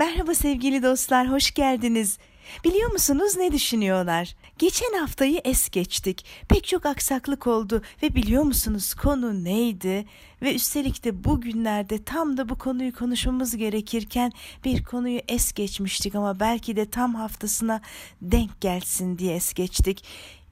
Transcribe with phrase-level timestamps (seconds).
[0.00, 2.18] Merhaba sevgili dostlar, hoş geldiniz.
[2.64, 4.34] Biliyor musunuz ne düşünüyorlar?
[4.58, 6.24] Geçen haftayı es geçtik.
[6.48, 10.04] Pek çok aksaklık oldu ve biliyor musunuz konu neydi?
[10.42, 14.32] Ve üstelik de bugünlerde tam da bu konuyu konuşmamız gerekirken
[14.64, 17.80] bir konuyu es geçmiştik ama belki de tam haftasına
[18.22, 20.04] denk gelsin diye es geçtik.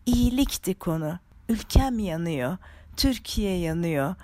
[0.06, 1.18] İyilikti konu.
[1.48, 2.56] Ülkem yanıyor.
[2.96, 4.14] Türkiye yanıyor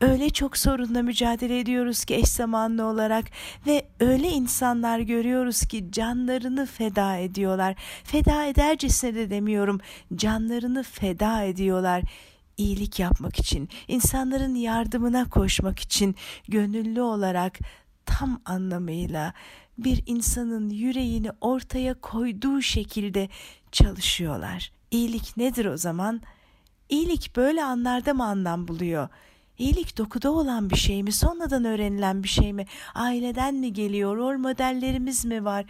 [0.00, 3.24] öyle çok sorunla mücadele ediyoruz ki eş zamanlı olarak
[3.66, 7.76] ve öyle insanlar görüyoruz ki canlarını feda ediyorlar.
[8.04, 9.80] Feda edercesine de demiyorum,
[10.16, 12.02] canlarını feda ediyorlar
[12.60, 16.14] iyilik yapmak için, insanların yardımına koşmak için
[16.48, 17.58] gönüllü olarak
[18.06, 19.34] tam anlamıyla
[19.78, 23.28] bir insanın yüreğini ortaya koyduğu şekilde
[23.72, 24.72] çalışıyorlar.
[24.90, 26.20] İyilik nedir o zaman?
[26.88, 29.08] İyilik böyle anlarda mı anlam buluyor?
[29.60, 31.12] İyilik dokuda olan bir şey mi?
[31.12, 32.66] Sonradan öğrenilen bir şey mi?
[32.94, 34.16] Aileden mi geliyor?
[34.16, 35.64] Rol modellerimiz mi var?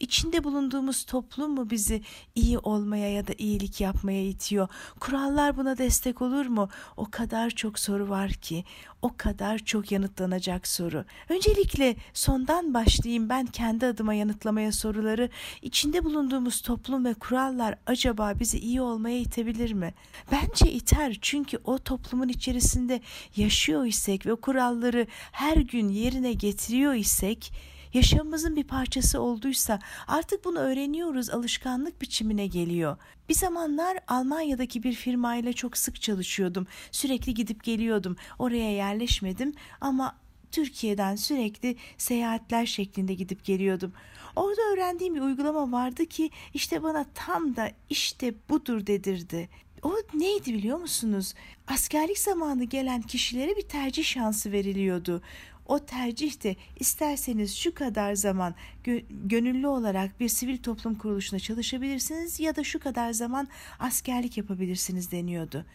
[0.00, 2.02] İçinde bulunduğumuz toplum mu bizi
[2.34, 4.68] iyi olmaya ya da iyilik yapmaya itiyor?
[5.00, 6.68] Kurallar buna destek olur mu?
[6.96, 8.64] O kadar çok soru var ki,
[9.02, 11.04] o kadar çok yanıtlanacak soru.
[11.28, 15.30] Öncelikle sondan başlayayım ben kendi adıma yanıtlamaya soruları.
[15.62, 19.94] İçinde bulunduğumuz toplum ve kurallar acaba bizi iyi olmaya itebilir mi?
[20.32, 23.00] Bence iter çünkü o toplumun içerisinde
[23.38, 27.52] yaşıyor isek ve kuralları her gün yerine getiriyor isek
[27.94, 32.96] yaşamımızın bir parçası olduysa artık bunu öğreniyoruz alışkanlık biçimine geliyor.
[33.28, 36.66] Bir zamanlar Almanya'daki bir firmayla çok sık çalışıyordum.
[36.90, 38.16] Sürekli gidip geliyordum.
[38.38, 40.16] Oraya yerleşmedim ama
[40.52, 43.92] Türkiye'den sürekli seyahatler şeklinde gidip geliyordum.
[44.36, 49.48] Orada öğrendiğim bir uygulama vardı ki işte bana tam da işte budur dedirdi.
[49.82, 51.34] O neydi biliyor musunuz?
[51.66, 55.22] Askerlik zamanı gelen kişilere bir tercih şansı veriliyordu.
[55.66, 58.54] O tercih de isterseniz şu kadar zaman
[58.84, 63.48] gö- gönüllü olarak bir sivil toplum kuruluşuna çalışabilirsiniz ya da şu kadar zaman
[63.78, 65.66] askerlik yapabilirsiniz deniyordu.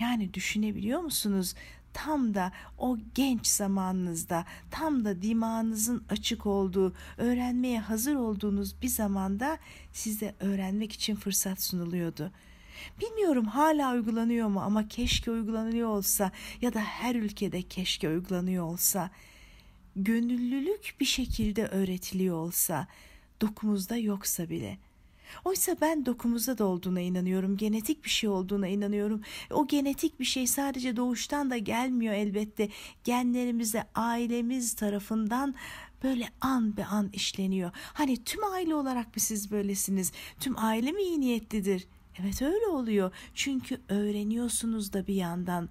[0.00, 1.54] Yani düşünebiliyor musunuz?
[1.92, 9.58] Tam da o genç zamanınızda, tam da dimağınızın açık olduğu, öğrenmeye hazır olduğunuz bir zamanda
[9.92, 12.49] size öğrenmek için fırsat sunuluyordu.''
[13.00, 16.32] Bilmiyorum hala uygulanıyor mu ama keşke uygulanıyor olsa
[16.62, 19.10] ya da her ülkede keşke uygulanıyor olsa.
[19.96, 22.86] Gönüllülük bir şekilde öğretiliyor olsa,
[23.40, 24.78] dokumuzda yoksa bile.
[25.44, 29.20] Oysa ben dokumuzda da olduğuna inanıyorum, genetik bir şey olduğuna inanıyorum.
[29.50, 32.68] O genetik bir şey sadece doğuştan da gelmiyor elbette.
[33.04, 35.54] Genlerimize ailemiz tarafından
[36.02, 37.70] böyle an be an işleniyor.
[37.74, 40.12] Hani tüm aile olarak mı siz böylesiniz?
[40.40, 43.12] Tüm aile mi iyi niyetlidir?'' Evet öyle oluyor.
[43.34, 45.68] Çünkü öğreniyorsunuz da bir yandan.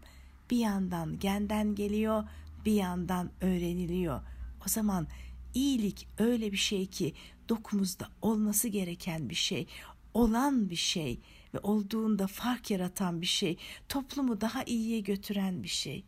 [0.51, 2.23] Bir yandan genden geliyor,
[2.65, 4.21] bir yandan öğreniliyor.
[4.65, 5.07] O zaman
[5.53, 7.13] iyilik öyle bir şey ki
[7.49, 9.67] dokumuzda olması gereken bir şey,
[10.13, 11.19] olan bir şey
[11.53, 13.57] ve olduğunda fark yaratan bir şey,
[13.89, 16.03] toplumu daha iyiye götüren bir şey.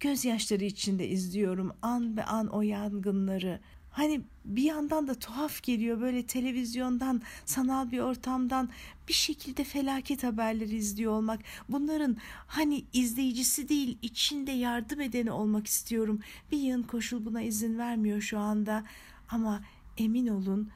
[0.00, 3.60] Gözyaşları içinde izliyorum an be an o yangınları,
[3.92, 8.68] Hani bir yandan da tuhaf geliyor böyle televizyondan, sanal bir ortamdan
[9.08, 11.40] bir şekilde felaket haberleri izliyor olmak.
[11.68, 12.16] Bunların
[12.46, 16.20] hani izleyicisi değil, içinde yardım edeni olmak istiyorum.
[16.52, 18.84] Bir yığın koşul buna izin vermiyor şu anda.
[19.28, 19.62] Ama
[19.98, 20.70] emin olun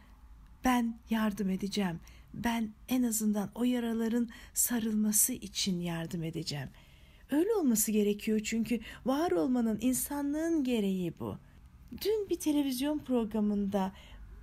[0.64, 2.00] ben yardım edeceğim.
[2.34, 6.68] Ben en azından o yaraların sarılması için yardım edeceğim.
[7.30, 11.45] Öyle olması gerekiyor çünkü var olmanın insanlığın gereği bu.''
[12.04, 13.92] Dün bir televizyon programında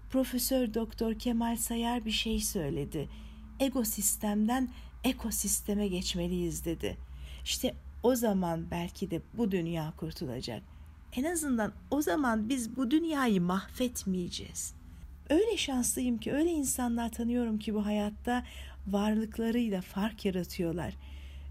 [0.09, 3.09] Profesör Doktor Kemal Sayar bir şey söyledi.
[3.59, 4.69] Ego sistemden
[5.03, 6.97] ekosisteme geçmeliyiz dedi.
[7.43, 10.63] İşte o zaman belki de bu dünya kurtulacak.
[11.15, 14.73] En azından o zaman biz bu dünyayı mahvetmeyeceğiz.
[15.29, 18.43] Öyle şanslıyım ki öyle insanlar tanıyorum ki bu hayatta
[18.87, 20.93] varlıklarıyla fark yaratıyorlar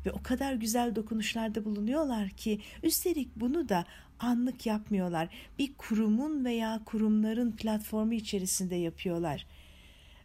[0.06, 3.84] ve o kadar güzel dokunuşlarda bulunuyorlar ki üstelik bunu da
[4.18, 5.28] anlık yapmıyorlar.
[5.58, 9.46] Bir kurumun veya kurumların platformu içerisinde yapıyorlar.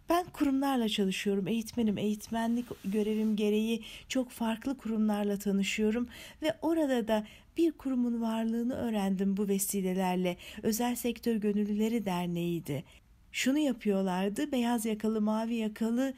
[0.10, 1.48] Ben kurumlarla çalışıyorum.
[1.48, 6.08] Eğitmenim, eğitmenlik görevim gereği çok farklı kurumlarla tanışıyorum
[6.42, 7.28] ve orada da
[7.58, 10.38] bir kurumun varlığını öğrendim bu vesilelerle.
[10.64, 12.84] Özel Sektör Gönüllüleri Derneği'ydi.
[13.32, 14.52] Şunu yapıyorlardı.
[14.52, 16.14] Beyaz yakalı, mavi yakalı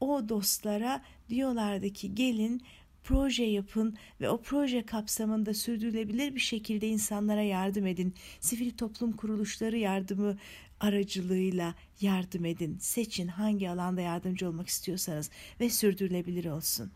[0.00, 2.62] o dostlara diyorlardı ki gelin
[3.04, 8.14] proje yapın ve o proje kapsamında sürdürülebilir bir şekilde insanlara yardım edin.
[8.40, 10.38] Sivil toplum kuruluşları yardımı
[10.80, 12.78] aracılığıyla yardım edin.
[12.80, 16.92] Seçin hangi alanda yardımcı olmak istiyorsanız ve sürdürülebilir olsun.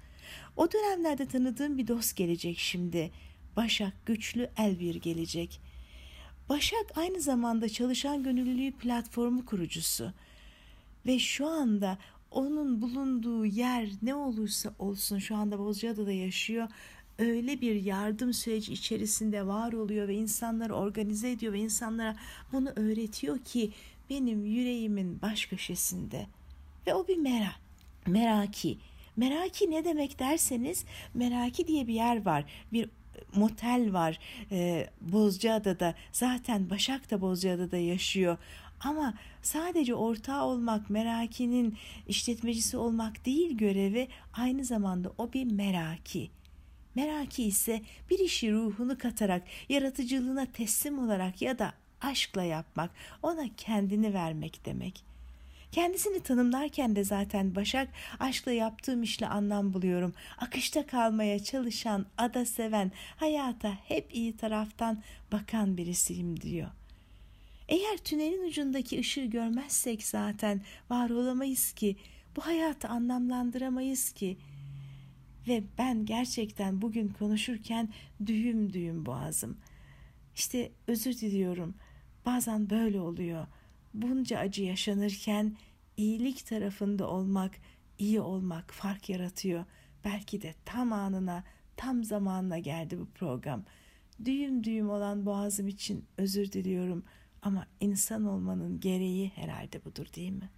[0.57, 3.11] O dönemlerde tanıdığım bir dost gelecek şimdi.
[3.57, 5.61] Başak Güçlü Elbir gelecek.
[6.49, 10.13] Başak aynı zamanda çalışan gönüllülüğü platformu kurucusu
[11.07, 11.99] ve şu anda
[12.31, 16.69] onun bulunduğu yer ne olursa olsun şu anda Bozcaada'da yaşıyor.
[17.19, 22.17] Öyle bir yardım süreci içerisinde var oluyor ve insanları organize ediyor ve insanlara
[22.53, 23.73] bunu öğretiyor ki
[24.11, 26.27] benim yüreğimin baş köşesinde.
[26.87, 27.55] Ve o bir merak
[28.07, 28.79] meraki.
[29.17, 30.85] Meraki ne demek derseniz
[31.15, 32.89] meraki diye bir yer var bir
[33.35, 34.19] motel var.
[34.51, 38.39] E, Bozcaada'da zaten Başak da Bozcaada'da yaşıyor
[38.81, 41.79] ama sadece ortağı olmak, merakinin
[42.09, 46.31] işletmecisi olmak değil görevi aynı zamanda o bir meraki.
[46.95, 52.91] Meraki ise bir işi ruhunu katarak, yaratıcılığına teslim olarak ya da aşkla yapmak,
[53.23, 55.05] ona kendini vermek demek.
[55.73, 57.89] Kendisini tanımlarken de zaten Başak
[58.21, 60.15] aşkla yaptığım işle anlam buluyorum.
[60.39, 65.03] Akışta kalmaya çalışan, ada seven, hayata hep iyi taraftan
[65.33, 66.71] bakan birisiyim diyor.
[67.69, 71.97] Eğer tünelin ucundaki ışığı görmezsek zaten var olamayız ki,
[72.37, 74.39] bu hayatı anlamlandıramayız ki.''
[75.49, 77.89] Ve ben gerçekten bugün konuşurken
[78.27, 79.59] düğüm düğüm boğazım.
[80.35, 81.75] İşte özür diliyorum.
[82.27, 83.47] Bazen böyle oluyor.
[83.95, 85.57] Bunca acı yaşanırken
[85.97, 87.55] iyilik tarafında olmak,
[87.99, 89.65] iyi olmak fark yaratıyor.
[90.05, 91.45] Belki de tam anına,
[91.77, 93.65] tam zamanına geldi bu program.
[94.25, 97.05] Düğüm düğüm olan boğazım için özür diliyorum
[97.47, 100.51] ama insan olmanın gereği herhalde budur değil mi?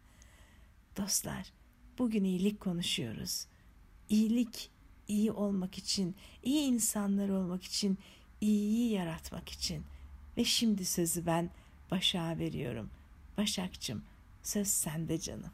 [0.96, 1.52] Dostlar,
[1.98, 3.46] bugün iyilik konuşuyoruz.
[4.08, 4.70] İyilik
[5.08, 7.98] iyi olmak için, iyi insanlar olmak için,
[8.40, 9.84] iyiyi yaratmak için.
[10.36, 11.50] Ve şimdi sözü ben
[11.90, 12.90] Başak'a veriyorum.
[13.36, 14.02] Başakçım,
[14.42, 15.50] söz sende canım.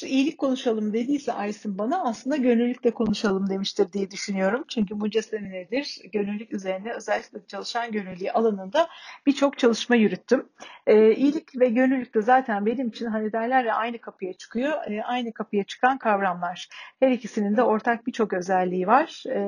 [0.00, 4.64] Eğer iyilik konuşalım dediyse Aysin bana aslında gönüllülükle konuşalım demiştir diye düşünüyorum.
[4.68, 8.88] Çünkü bunca senedir gönüllülük üzerine özellikle çalışan gönüllülüğü alanında
[9.26, 10.48] birçok çalışma yürüttüm.
[10.86, 14.90] E, iyilik ve gönüllülük de zaten benim için hani derler ya aynı kapıya çıkıyor.
[14.90, 16.68] E, aynı kapıya çıkan kavramlar.
[17.00, 19.22] Her ikisinin de ortak birçok özelliği var.
[19.26, 19.40] E,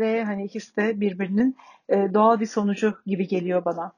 [0.00, 1.56] ve hani ikisi de birbirinin
[1.88, 3.97] e, doğal bir sonucu gibi geliyor bana.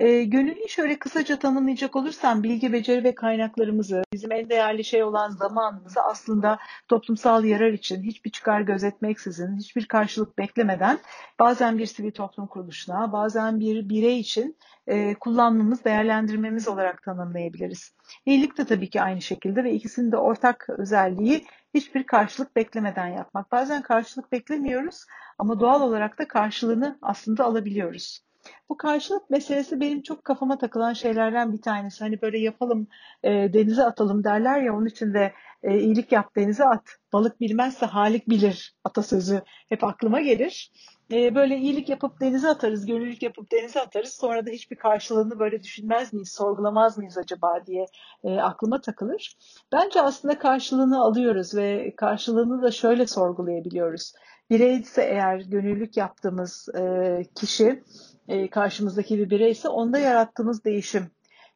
[0.00, 5.30] E, gönüllüyü şöyle kısaca tanımlayacak olursam bilgi, beceri ve kaynaklarımızı, bizim en değerli şey olan
[5.30, 6.58] zamanımızı aslında
[6.88, 10.98] toplumsal yarar için hiçbir çıkar gözetmeksizin, hiçbir karşılık beklemeden
[11.38, 14.56] bazen bir sivil toplum kuruluşuna, bazen bir birey için
[14.86, 17.94] e, kullanmamız, değerlendirmemiz olarak tanımlayabiliriz.
[18.26, 21.44] İyilik de tabii ki aynı şekilde ve ikisinin de ortak özelliği
[21.74, 23.52] hiçbir karşılık beklemeden yapmak.
[23.52, 25.04] Bazen karşılık beklemiyoruz
[25.38, 28.23] ama doğal olarak da karşılığını aslında alabiliyoruz.
[28.68, 32.04] Bu karşılık meselesi benim çok kafama takılan şeylerden bir tanesi.
[32.04, 32.86] Hani böyle yapalım,
[33.22, 35.32] e, denize atalım derler ya onun için de
[35.62, 36.96] e, iyilik yap denize at.
[37.12, 40.72] Balık bilmezse halik bilir atasözü hep aklıma gelir.
[41.12, 44.12] E, böyle iyilik yapıp denize atarız, gönüllülük yapıp denize atarız.
[44.12, 47.86] Sonra da hiçbir karşılığını böyle düşünmez miyiz, sorgulamaz mıyız acaba diye
[48.24, 49.36] e, aklıma takılır.
[49.72, 54.12] Bence aslında karşılığını alıyoruz ve karşılığını da şöyle sorgulayabiliyoruz.
[54.50, 57.82] Bireyse eğer gönüllülük yaptığımız e, kişi
[58.28, 61.10] e, karşımızdaki bir bireyse onda yarattığımız değişim.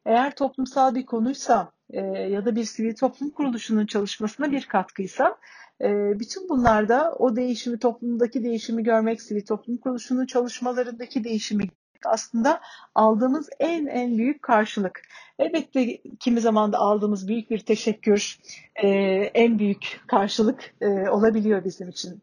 [0.05, 5.37] Eğer toplumsal bir konuysa e, ya da bir sivil toplum kuruluşunun çalışmasına bir katkıysa
[5.81, 11.63] e, bütün bunlarda o değişimi, toplumdaki değişimi görmek, sivil toplum kuruluşunun çalışmalarındaki değişimi
[12.05, 12.61] aslında
[12.95, 15.01] aldığımız en en büyük karşılık.
[15.39, 18.39] Elbette kimi zaman da aldığımız büyük bir teşekkür
[18.75, 18.87] e,
[19.33, 22.21] en büyük karşılık e, olabiliyor bizim için.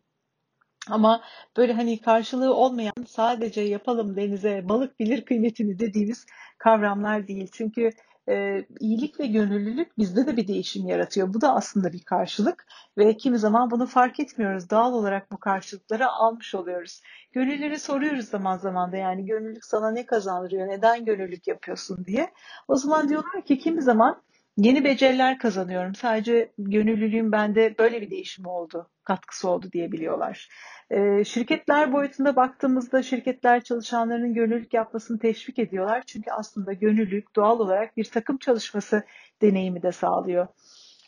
[0.90, 1.23] Ama
[1.57, 6.26] böyle hani karşılığı olmayan sadece yapalım denize balık bilir kıymetini dediğimiz
[6.59, 7.49] kavramlar değil.
[7.52, 7.90] Çünkü
[8.28, 11.35] e, iyilik ve gönüllülük bizde de bir değişim yaratıyor.
[11.35, 12.66] Bu da aslında bir karşılık
[12.99, 14.71] ve kimi zaman bunu fark etmiyoruz.
[14.71, 17.02] Doğal olarak bu karşılıkları almış oluyoruz.
[17.33, 22.33] Gönülleri soruyoruz zaman zaman da yani gönüllülük sana ne kazandırıyor, neden gönüllülük yapıyorsun diye.
[22.69, 24.23] O zaman diyorlar ki kimi zaman
[24.56, 25.94] yeni beceriler kazanıyorum.
[25.94, 30.48] Sadece gönüllülüğüm bende böyle bir değişim oldu, katkısı oldu diyebiliyorlar.
[30.90, 36.02] E, şirketler boyutunda baktığımızda şirketler çalışanlarının gönüllülük yapmasını teşvik ediyorlar.
[36.06, 39.04] Çünkü aslında gönüllülük doğal olarak bir takım çalışması
[39.42, 40.46] deneyimi de sağlıyor.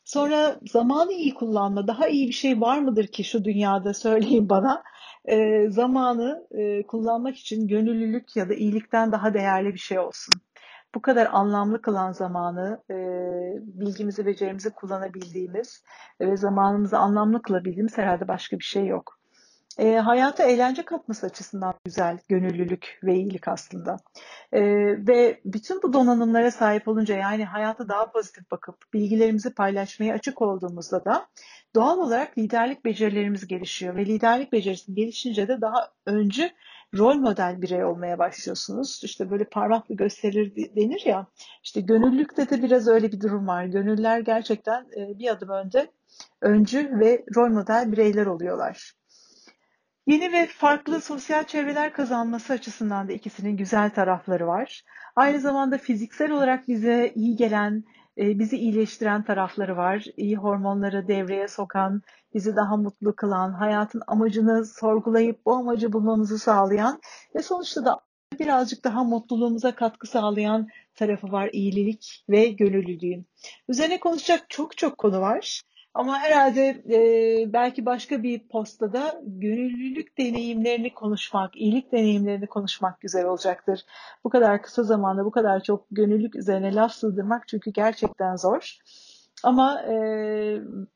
[0.05, 1.87] Sonra zamanı iyi kullanma.
[1.87, 4.83] Daha iyi bir şey var mıdır ki şu dünyada söyleyin bana.
[5.25, 10.35] E, zamanı e, kullanmak için gönüllülük ya da iyilikten daha değerli bir şey olsun.
[10.95, 12.95] Bu kadar anlamlı kılan zamanı, e,
[13.81, 15.83] bilgimizi, becerimizi kullanabildiğimiz
[16.21, 19.19] ve zamanımızı anlamlı kılabildiğimiz herhalde başka bir şey yok.
[19.79, 23.97] e, hayata eğlence katması açısından güzel gönüllülük ve iyilik aslında.
[24.53, 24.61] E,
[25.07, 31.05] ve bütün bu donanımlara sahip olunca yani hayata daha pozitif bakıp bilgilerimizi paylaşmaya açık olduğumuzda
[31.05, 31.27] da
[31.75, 36.51] doğal olarak liderlik becerilerimiz gelişiyor ve liderlik becerisi gelişince de daha öncü
[36.97, 39.01] rol model birey olmaya başlıyorsunuz.
[39.05, 41.27] İşte böyle parmakla gösterir denir ya.
[41.65, 43.65] İşte gönüllülükte de biraz öyle bir durum var.
[43.65, 45.91] Gönüller gerçekten e, bir adım önde
[46.41, 48.93] öncü ve rol model bireyler oluyorlar.
[50.07, 54.85] Yeni ve farklı sosyal çevreler kazanması açısından da ikisinin güzel tarafları var.
[55.17, 57.85] Aynı zamanda fiziksel olarak bize iyi gelen,
[58.19, 60.05] bizi iyileştiren tarafları var.
[60.17, 62.03] İyi hormonları devreye sokan,
[62.35, 67.01] bizi daha mutlu kılan, hayatın amacını sorgulayıp bu amacı bulmamızı sağlayan
[67.35, 68.01] ve sonuçta da
[68.41, 73.27] birazcık daha mutluluğumuza katkı sağlayan tarafı var iyilik ve gönüllülüğün.
[73.69, 75.63] Üzerine konuşacak çok çok konu var.
[75.99, 83.81] Ama herhalde e, belki başka bir postada gönüllülük deneyimlerini konuşmak, iyilik deneyimlerini konuşmak güzel olacaktır.
[84.25, 88.79] Bu kadar kısa zamanda bu kadar çok gönüllülük üzerine laf sığdırmak çünkü gerçekten zor.
[89.43, 89.95] Ama e,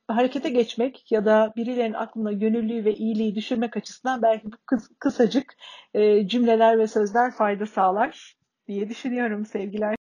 [0.08, 5.54] harekete geçmek ya da birilerinin aklına gönüllüğü ve iyiliği düşürmek açısından belki bu kıs kısacık
[5.94, 8.36] e, cümleler ve sözler fayda sağlar
[8.68, 9.96] diye düşünüyorum sevgiler.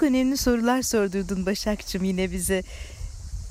[0.00, 2.62] Çok önemli sorular sordurdun Başakçım yine bize.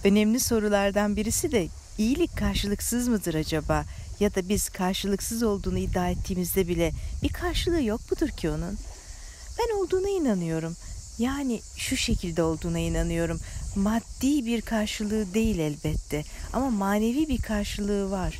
[0.03, 3.85] Önemli sorulardan birisi de iyilik karşılıksız mıdır acaba?
[4.19, 6.91] Ya da biz karşılıksız olduğunu iddia ettiğimizde bile
[7.23, 8.77] bir karşılığı yok mudur ki onun?
[9.59, 10.75] Ben olduğuna inanıyorum.
[11.19, 13.39] Yani şu şekilde olduğuna inanıyorum.
[13.75, 18.39] Maddi bir karşılığı değil elbette ama manevi bir karşılığı var.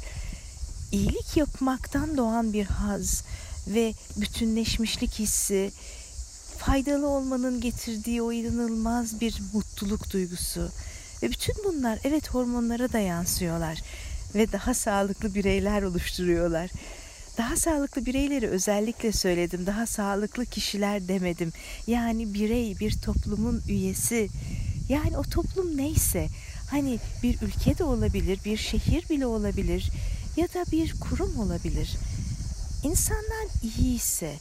[0.92, 3.24] İyilik yapmaktan doğan bir haz
[3.68, 5.72] ve bütünleşmişlik hissi,
[6.60, 10.70] faydalı olmanın getirdiği o inanılmaz bir mutluluk duygusu
[11.24, 13.82] ve bütün bunlar evet hormonlara da yansıyorlar
[14.36, 16.70] ve daha sağlıklı bireyler oluşturuyorlar.
[17.38, 19.66] Daha sağlıklı bireyleri özellikle söyledim.
[19.66, 21.54] Daha sağlıklı kişiler demedim.
[21.88, 24.30] Yani birey bir toplumun üyesi.
[24.90, 26.28] Yani o toplum neyse
[26.72, 29.90] hani bir ülke de olabilir, bir şehir bile olabilir
[30.38, 31.98] ya da bir kurum olabilir.
[32.84, 34.34] İnsanlar iyi ise,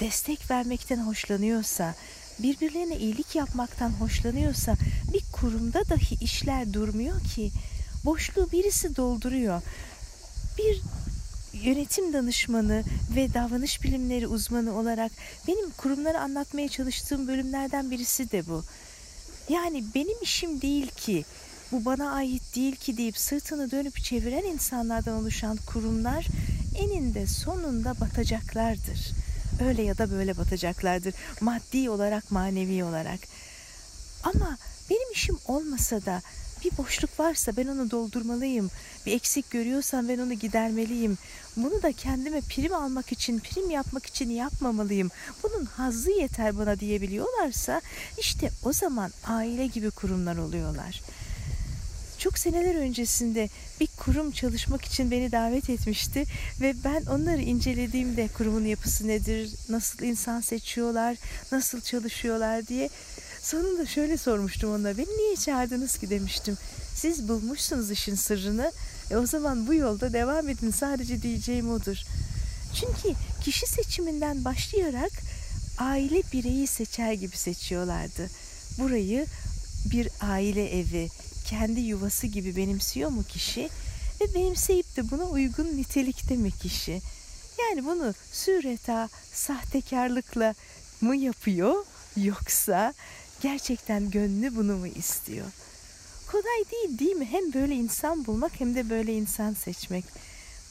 [0.00, 1.94] destek vermekten hoşlanıyorsa,
[2.38, 4.76] birbirlerine iyilik yapmaktan hoşlanıyorsa
[5.12, 7.50] bir kurumda dahi işler durmuyor ki
[8.04, 9.62] boşluğu birisi dolduruyor.
[10.58, 10.82] Bir
[11.52, 12.84] yönetim danışmanı
[13.16, 15.12] ve davranış bilimleri uzmanı olarak
[15.48, 18.64] benim kurumlara anlatmaya çalıştığım bölümlerden birisi de bu.
[19.48, 21.24] Yani benim işim değil ki
[21.72, 26.26] bu bana ait değil ki deyip sırtını dönüp çeviren insanlardan oluşan kurumlar
[26.78, 29.23] eninde sonunda batacaklardır.
[29.60, 31.14] Öyle ya da böyle batacaklardır.
[31.40, 33.20] Maddi olarak, manevi olarak.
[34.24, 34.58] Ama
[34.90, 36.22] benim işim olmasa da
[36.64, 38.70] bir boşluk varsa ben onu doldurmalıyım.
[39.06, 41.18] Bir eksik görüyorsam ben onu gidermeliyim.
[41.56, 45.10] Bunu da kendime prim almak için, prim yapmak için yapmamalıyım.
[45.42, 47.80] Bunun hazzı yeter bana diyebiliyorlarsa
[48.18, 51.00] işte o zaman aile gibi kurumlar oluyorlar.
[52.24, 53.48] Çok seneler öncesinde
[53.80, 56.24] bir kurum çalışmak için beni davet etmişti
[56.60, 61.16] ve ben onları incelediğimde kurumun yapısı nedir, nasıl insan seçiyorlar,
[61.52, 62.88] nasıl çalışıyorlar diye
[63.42, 64.98] Sonunda şöyle sormuştum ona.
[64.98, 66.58] Beni niye çağırdınız ki demiştim.
[66.94, 68.72] Siz bulmuşsunuz işin sırrını.
[69.10, 70.70] E o zaman bu yolda devam edin.
[70.70, 71.96] Sadece diyeceğim odur.
[72.74, 75.12] Çünkü kişi seçiminden başlayarak
[75.78, 78.30] aile bireyi seçer gibi seçiyorlardı.
[78.78, 79.26] Burayı
[79.90, 81.08] bir aile evi,
[81.44, 83.68] kendi yuvası gibi benimsiyor mu kişi?
[84.20, 87.00] Ve benimseyip de buna uygun nitelikte mi kişi?
[87.58, 90.54] Yani bunu süreta, sahtekarlıkla
[91.00, 91.84] mı yapıyor
[92.16, 92.94] yoksa
[93.44, 95.46] Gerçekten gönlü bunu mu istiyor?
[96.26, 97.24] Kolay değil değil mi?
[97.24, 100.04] Hem böyle insan bulmak hem de böyle insan seçmek.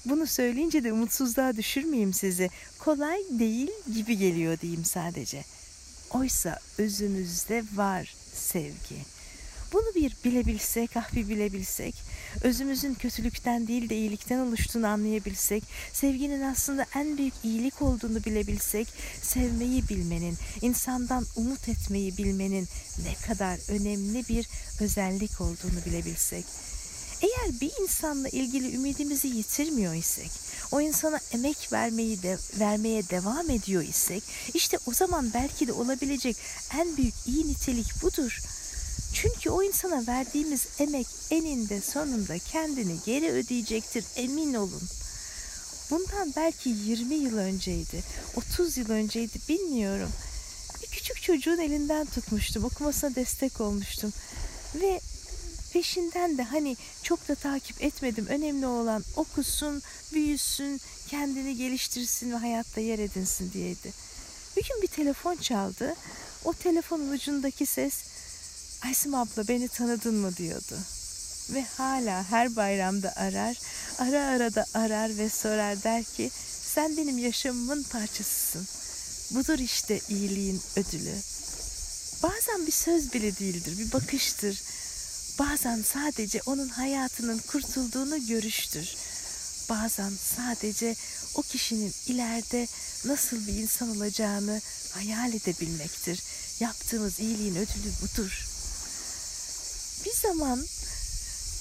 [0.06, 2.50] Bunu söyleyince de umutsuzluğa düşürmeyeyim sizi.
[2.80, 5.44] Kolay değil gibi geliyor diyeyim sadece.
[6.12, 9.13] Oysa özümüzde var sevgi.
[9.74, 11.96] Bunu bir bilebilsek, ah bir bilebilsek,
[12.44, 15.64] özümüzün kötülükten değil de iyilikten oluştuğunu anlayabilsek,
[15.94, 18.88] sevginin aslında en büyük iyilik olduğunu bilebilsek,
[19.22, 22.68] sevmeyi bilmenin, insandan umut etmeyi bilmenin
[23.04, 24.48] ne kadar önemli bir
[24.82, 26.46] özellik olduğunu bilebilsek.
[27.22, 30.32] Eğer bir insanla ilgili ümidimizi yitirmiyor isek,
[30.72, 36.38] o insana emek vermeyi de vermeye devam ediyor isek, işte o zaman belki de olabilecek
[36.80, 38.40] en büyük iyi nitelik budur.
[39.24, 44.82] Çünkü o insana verdiğimiz emek eninde sonunda kendini geri ödeyecektir emin olun.
[45.92, 48.04] Bundan belki 20 yıl önceydi,
[48.36, 50.10] 30 yıl önceydi bilmiyorum.
[50.82, 52.64] Bir küçük çocuğun elinden tutmuştum.
[52.64, 54.14] Okumasına destek olmuştum.
[54.76, 55.02] Ve
[55.74, 58.28] peşinden de hani çok da takip etmedim.
[58.28, 59.82] Önemli olan okusun,
[60.14, 63.94] büyüsün, kendini geliştirsin ve hayatta yer edinsin diyeydi.
[64.58, 65.96] Bir gün bir telefon çaldı.
[66.46, 68.14] O telefonun ucundaki ses
[68.86, 70.78] Aysim abla beni tanıdın mı diyordu.
[71.50, 73.58] Ve hala her bayramda arar,
[74.00, 76.32] ara ara da arar ve sorar der ki
[76.76, 78.68] sen benim yaşamımın parçasısın.
[79.36, 81.16] Budur işte iyiliğin ödülü.
[82.24, 84.62] Bazen bir söz bile değildir, bir bakıştır.
[85.40, 88.96] Bazen sadece onun hayatının kurtulduğunu görüştür.
[89.70, 90.96] Bazen sadece
[91.36, 92.68] o kişinin ileride
[93.06, 94.62] nasıl bir insan olacağını
[94.92, 96.24] hayal edebilmektir.
[96.60, 98.53] Yaptığımız iyiliğin ödülü budur.
[100.06, 100.66] Bir zaman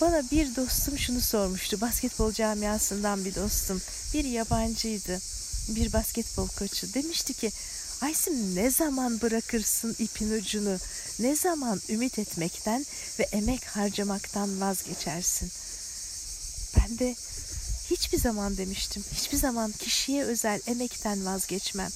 [0.01, 1.81] bana bir dostum şunu sormuştu.
[1.81, 3.83] Basketbol camiasından bir dostum.
[4.15, 5.21] Bir yabancıydı.
[5.69, 6.95] Bir basketbol koçu.
[6.95, 7.53] Demişti ki
[8.03, 10.79] Aysim ne zaman bırakırsın ipin ucunu?
[11.19, 12.87] Ne zaman ümit etmekten
[13.19, 15.51] ve emek harcamaktan vazgeçersin?
[16.77, 17.17] Ben de
[17.91, 19.05] hiçbir zaman demiştim.
[19.15, 21.91] Hiçbir zaman kişiye özel emekten vazgeçmem.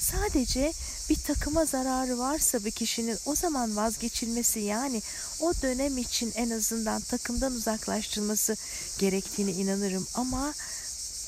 [0.00, 0.72] Sadece
[1.12, 5.02] bir takıma zararı varsa bir kişinin o zaman vazgeçilmesi yani
[5.40, 8.56] o dönem için en azından takımdan uzaklaştırılması
[8.98, 10.54] gerektiğini inanırım ama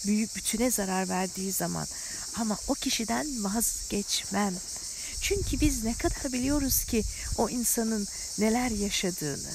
[0.06, 1.86] büyük bütüne zarar verdiği zaman
[2.36, 4.54] ama o kişiden vazgeçmem.
[5.20, 7.02] Çünkü biz ne kadar biliyoruz ki
[7.38, 8.06] o insanın
[8.38, 9.50] neler yaşadığını,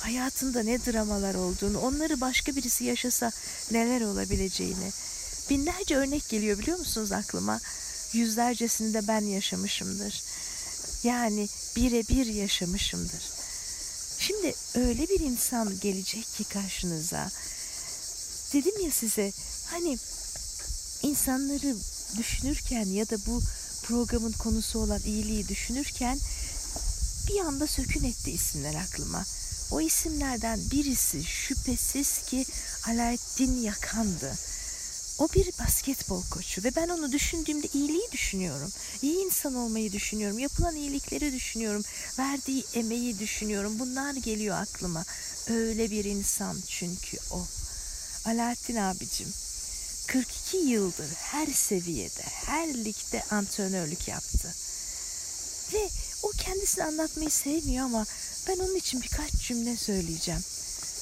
[0.00, 3.30] hayatında ne dramalar olduğunu, onları başka birisi yaşasa
[3.70, 4.92] neler olabileceğini.
[5.50, 7.60] Binlerce örnek geliyor biliyor musunuz aklıma?
[8.12, 10.22] Yüzlercesini de ben yaşamışımdır.
[11.04, 13.22] Yani birebir yaşamışımdır.
[14.18, 17.30] Şimdi öyle bir insan gelecek ki karşınıza.
[18.52, 19.32] Dedim ya size
[19.66, 19.98] hani
[21.02, 21.76] insanları
[22.18, 23.42] düşünürken ya da bu
[23.82, 26.18] programın konusu olan iyiliği düşünürken
[27.28, 29.24] bir anda sökün etti isimler aklıma.
[29.70, 32.46] O isimlerden birisi şüphesiz ki
[32.86, 34.38] Alaaddin Yakan'dı.
[35.18, 38.72] O bir basketbol koçu ve ben onu düşündüğümde iyiliği düşünüyorum.
[39.02, 40.38] İyi insan olmayı düşünüyorum.
[40.38, 41.82] Yapılan iyilikleri düşünüyorum.
[42.18, 43.78] Verdiği emeği düşünüyorum.
[43.78, 45.04] Bunlar geliyor aklıma.
[45.50, 47.46] Öyle bir insan çünkü o.
[48.24, 49.28] Alaaddin abicim
[50.06, 54.54] 42 yıldır her seviyede, her ligde antrenörlük yaptı.
[55.72, 55.88] Ve
[56.22, 58.06] o kendisini anlatmayı sevmiyor ama
[58.48, 60.40] ben onun için birkaç cümle söyleyeceğim.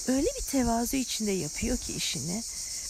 [0.09, 2.43] Öyle bir tevazu içinde yapıyor ki işini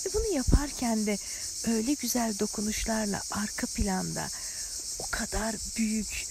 [0.07, 1.19] ve bunu yaparken de
[1.67, 4.29] öyle güzel dokunuşlarla arka planda
[4.99, 6.27] o kadar büyük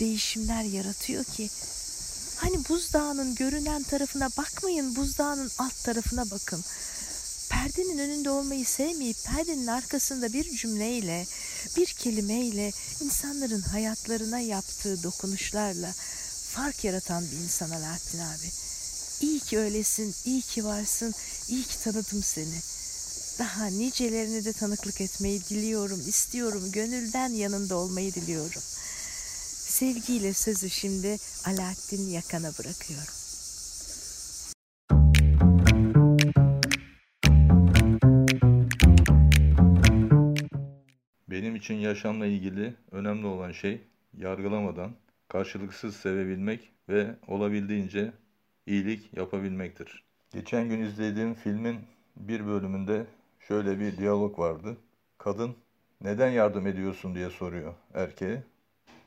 [0.00, 1.50] değişimler yaratıyor ki
[2.36, 6.64] hani buzdağının görünen tarafına bakmayın buzdağının alt tarafına bakın
[7.50, 11.26] perdenin önünde olmayı sevmeyip perdenin arkasında bir cümleyle,
[11.76, 15.92] bir kelimeyle insanların hayatlarına yaptığı dokunuşlarla
[16.54, 18.50] fark yaratan bir insan Alaaddin abi.
[19.20, 21.14] İyi ki öylesin, iyi ki varsın,
[21.48, 22.73] iyi ki tanıdım seni.
[23.38, 28.62] Daha nicelerini de tanıklık etmeyi diliyorum, istiyorum, gönülden yanında olmayı diliyorum.
[29.68, 31.16] Sevgiyle sözü şimdi
[31.46, 33.14] Alaaddin Yakan'a bırakıyorum.
[41.28, 43.80] Benim için yaşamla ilgili önemli olan şey
[44.18, 44.92] yargılamadan
[45.28, 48.12] karşılıksız sevebilmek ve olabildiğince
[48.66, 50.04] iyilik yapabilmektir.
[50.32, 51.80] Geçen gün izlediğim filmin
[52.16, 53.06] bir bölümünde
[53.48, 54.76] şöyle bir diyalog vardı.
[55.18, 55.56] Kadın
[56.00, 58.42] neden yardım ediyorsun diye soruyor erkeğe.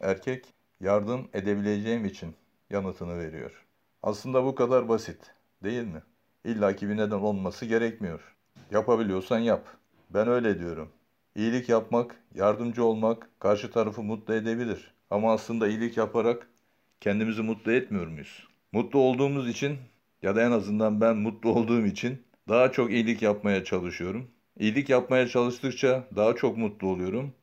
[0.02, 2.36] Erkek yardım edebileceğim için
[2.70, 3.66] yanıtını veriyor.
[4.04, 6.04] Aslında bu kadar basit değil mi?
[6.46, 8.36] İlla ki bir neden olması gerekmiyor.
[8.72, 9.68] Yapabiliyorsan yap.
[10.10, 10.90] Ben öyle diyorum.
[11.36, 14.94] İyilik yapmak, yardımcı olmak karşı tarafı mutlu edebilir.
[15.10, 16.48] Ama aslında iyilik yaparak
[17.02, 18.48] kendimizi mutlu etmiyor muyuz?
[18.72, 19.78] Mutlu olduğumuz için
[20.22, 24.28] ya da en azından ben mutlu olduğum için daha çok iyilik yapmaya çalışıyorum.
[24.60, 27.34] İyilik yapmaya çalıştıkça daha çok mutlu oluyorum.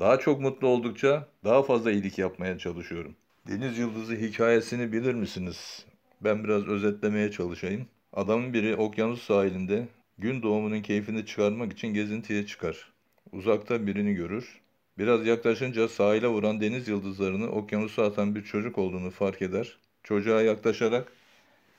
[0.00, 3.14] Daha çok mutlu oldukça daha fazla iyilik yapmaya çalışıyorum.
[3.48, 5.86] Deniz Yıldızı hikayesini bilir misiniz?
[6.20, 7.86] Ben biraz özetlemeye çalışayım.
[8.12, 12.92] Adamın biri okyanus sahilinde gün doğumunun keyfini çıkarmak için gezintiye çıkar.
[13.32, 14.60] Uzakta birini görür.
[14.98, 19.76] Biraz yaklaşınca sahile vuran deniz yıldızlarını okyanusa atan bir çocuk olduğunu fark eder.
[20.02, 21.12] Çocuğa yaklaşarak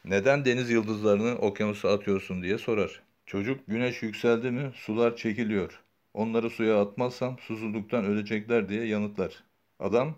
[0.05, 3.01] neden deniz yıldızlarını okyanusa atıyorsun diye sorar.
[3.25, 5.79] Çocuk güneş yükseldi mi sular çekiliyor.
[6.13, 9.43] Onları suya atmazsam susuzluktan ölecekler diye yanıtlar.
[9.79, 10.15] Adam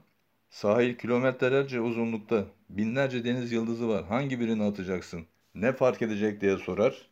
[0.50, 5.26] sahil kilometrelerce uzunlukta binlerce deniz yıldızı var hangi birini atacaksın?
[5.56, 7.08] Ne fark edecek diye sorar.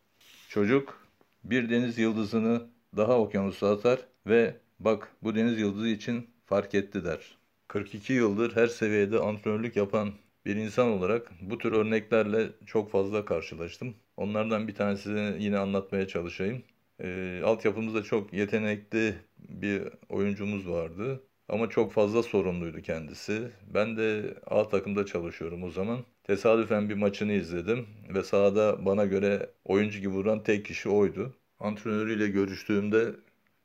[0.49, 1.07] Çocuk
[1.43, 7.38] bir deniz yıldızını daha okyanusa atar ve bak bu deniz yıldızı için fark etti der.
[7.67, 10.13] 42 yıldır her seviyede antrenörlük yapan
[10.45, 13.95] bir insan olarak bu tür örneklerle çok fazla karşılaştım.
[14.17, 16.63] Onlardan bir tanesini yine anlatmaya çalışayım.
[16.99, 21.23] E, altyapımızda çok yetenekli bir oyuncumuz vardı.
[21.49, 23.51] Ama çok fazla sorumluydu kendisi.
[23.73, 26.06] Ben de A takımda çalışıyorum o zaman.
[26.23, 31.34] Tesadüfen bir maçını izledim ve sahada bana göre oyuncu gibi vuran tek kişi oydu.
[31.60, 33.15] Antrenörüyle görüştüğümde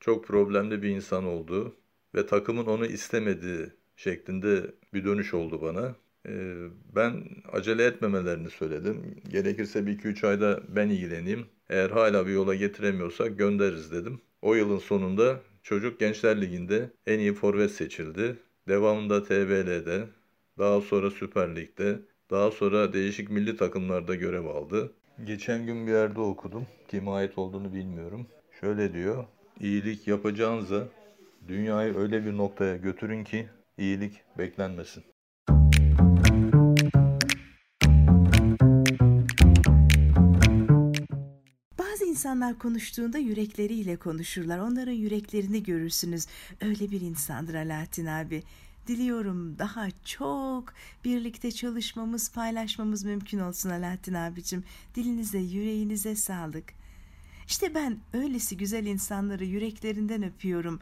[0.01, 1.77] çok problemli bir insan oldu
[2.15, 5.95] ve takımın onu istemediği şeklinde bir dönüş oldu bana.
[6.29, 6.55] Ee,
[6.97, 9.15] ben acele etmemelerini söyledim.
[9.29, 11.47] Gerekirse bir iki üç ayda ben ilgileneyim.
[11.71, 14.21] Eğer hala bir yola getiremiyorsak göndeririz dedim.
[14.43, 18.37] O yılın sonunda çocuk Gençler Ligi'nde en iyi forvet seçildi.
[18.69, 20.09] Devamında TBL'de,
[20.59, 21.99] daha sonra Süper Lig'de,
[22.31, 24.93] daha sonra değişik milli takımlarda görev aldı.
[25.25, 26.67] Geçen gün bir yerde okudum.
[26.89, 28.27] Kime ait olduğunu bilmiyorum.
[28.61, 29.25] Şöyle diyor.
[29.61, 30.89] İyilik yapacağınıza
[31.49, 35.05] dünyayı öyle bir noktaya götürün ki iyilik beklenmesin.
[42.29, 44.59] İnsanlar konuştuğunda yürekleriyle konuşurlar.
[44.59, 46.27] Onların yüreklerini görürsünüz.
[46.61, 48.43] Öyle bir insandır Alaaddin abi.
[48.87, 54.65] Diliyorum daha çok birlikte çalışmamız, paylaşmamız mümkün olsun Alaaddin abicim.
[54.95, 56.65] Dilinize, yüreğinize sağlık.
[57.47, 60.81] İşte ben öylesi güzel insanları yüreklerinden öpüyorum.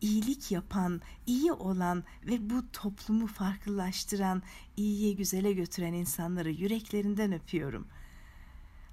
[0.00, 4.42] İyilik yapan, iyi olan ve bu toplumu farklılaştıran,
[4.76, 7.86] iyiye güzele götüren insanları yüreklerinden öpüyorum.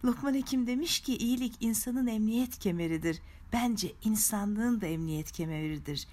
[0.06, 3.22] Lokman Hekim demiş ki iyilik insanın emniyet kemeridir.
[3.54, 6.08] Bence insanlığın da emniyet kemeridir.''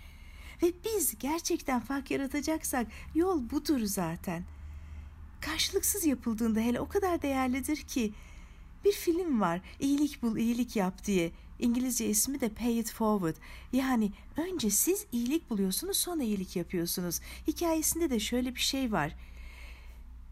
[0.62, 4.44] Ve biz gerçekten fark yaratacaksak yol budur zaten.
[5.40, 8.12] Karşılıksız yapıldığında hele o kadar değerlidir ki
[8.84, 11.32] bir film var iyilik bul iyilik yap diye.
[11.58, 13.36] İngilizce ismi de Pay It Forward.
[13.72, 17.20] Yani önce siz iyilik buluyorsunuz sonra iyilik yapıyorsunuz.
[17.46, 19.16] Hikayesinde de şöyle bir şey var.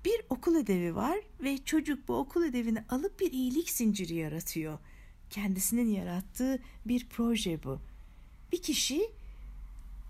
[0.05, 4.79] Bir okul ödevi var ve çocuk bu okul ödevini alıp bir iyilik zinciri yaratıyor.
[5.31, 7.81] Kendisinin yarattığı bir proje bu.
[8.53, 9.11] Bir kişi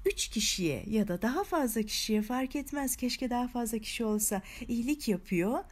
[0.06, 5.08] üç kişiye ya da daha fazla kişiye fark etmez keşke daha fazla kişi olsa iyilik
[5.08, 5.64] yapıyor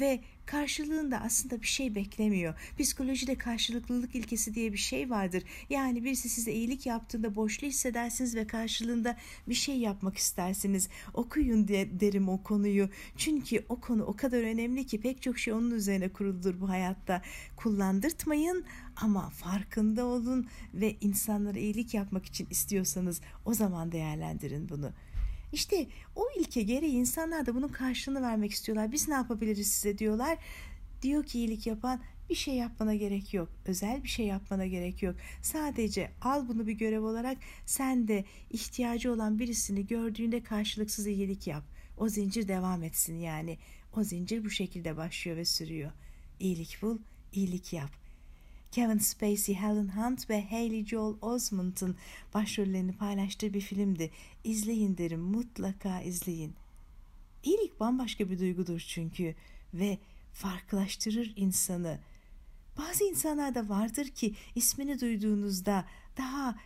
[0.00, 2.54] ve karşılığında aslında bir şey beklemiyor.
[2.78, 5.42] Psikolojide karşılıklılık ilkesi diye bir şey vardır.
[5.70, 9.16] Yani birisi size iyilik yaptığında boşluğu hissedersiniz ve karşılığında
[9.48, 10.88] bir şey yapmak istersiniz.
[11.14, 12.88] Okuyun de, derim o konuyu.
[13.16, 17.22] Çünkü o konu o kadar önemli ki pek çok şey onun üzerine kuruludur bu hayatta.
[17.56, 18.64] Kullandırtmayın
[18.96, 24.92] ama farkında olun ve insanlara iyilik yapmak için istiyorsanız o zaman değerlendirin bunu.
[25.54, 25.86] İşte
[26.16, 28.92] o ilke gereği insanlar da bunun karşılığını vermek istiyorlar.
[28.92, 30.38] Biz ne yapabiliriz size diyorlar.
[31.02, 33.48] Diyor ki iyilik yapan bir şey yapmana gerek yok.
[33.66, 35.16] Özel bir şey yapmana gerek yok.
[35.42, 41.64] Sadece al bunu bir görev olarak sen de ihtiyacı olan birisini gördüğünde karşılıksız iyilik yap.
[41.98, 43.58] O zincir devam etsin yani.
[43.96, 45.92] O zincir bu şekilde başlıyor ve sürüyor.
[46.40, 46.98] İyilik bul,
[47.32, 48.03] iyilik yap.
[48.74, 51.96] Kevin Spacey, Helen Hunt ve Haley Joel Osment'ın
[52.34, 54.10] başrollerini paylaştığı bir filmdi.
[54.44, 56.54] İzleyin derim, mutlaka izleyin.
[57.44, 59.34] İyilik bambaşka bir duygudur çünkü
[59.74, 59.98] ve
[60.32, 61.98] farklılaştırır insanı.
[62.78, 65.84] Bazı insanlar da vardır ki ismini duyduğunuzda
[66.16, 66.56] daha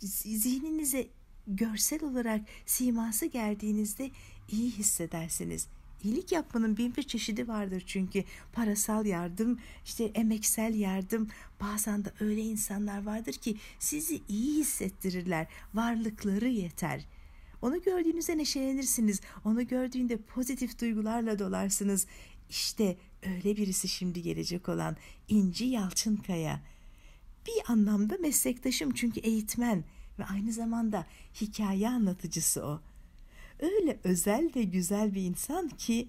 [0.00, 1.08] zihninize
[1.46, 4.10] görsel olarak siması geldiğinizde
[4.48, 5.68] iyi hissedersiniz.
[6.04, 11.28] İyilik yapmanın bin bir çeşidi vardır çünkü parasal yardım, işte emeksel yardım,
[11.60, 17.04] bazen de öyle insanlar vardır ki sizi iyi hissettirirler, varlıkları yeter.
[17.62, 22.06] Onu gördüğünüzde neşelenirsiniz, onu gördüğünde pozitif duygularla dolarsınız.
[22.50, 24.96] İşte öyle birisi şimdi gelecek olan
[25.28, 26.60] İnci Yalçınkaya.
[27.46, 29.84] Bir anlamda meslektaşım çünkü eğitmen
[30.18, 31.06] ve aynı zamanda
[31.40, 32.85] hikaye anlatıcısı o.''
[33.60, 36.08] öyle özel ve güzel bir insan ki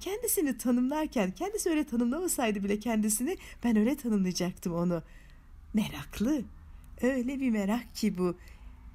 [0.00, 5.02] kendisini tanımlarken kendisi öyle tanımlamasaydı bile kendisini ben öyle tanımlayacaktım onu.
[5.74, 6.42] Meraklı.
[7.02, 8.36] Öyle bir merak ki bu.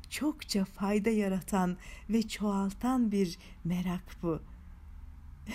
[0.09, 1.77] Çokça fayda yaratan
[2.09, 4.39] ve çoğaltan bir merak bu.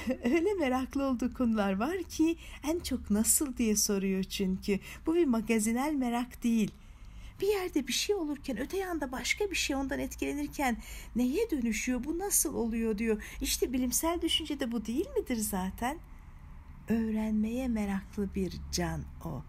[0.25, 4.81] öyle meraklı olduğu konular var ki en çok nasıl diye soruyor çünkü.
[5.07, 6.88] Bu bir magazinel merak değil.''
[7.41, 10.77] Bir yerde bir şey olurken öte yanda başka bir şey ondan etkilenirken
[11.17, 13.23] neye dönüşüyor bu nasıl oluyor diyor.
[13.41, 15.99] İşte bilimsel düşünce de bu değil midir zaten?
[16.89, 19.43] Öğrenmeye meraklı bir can o.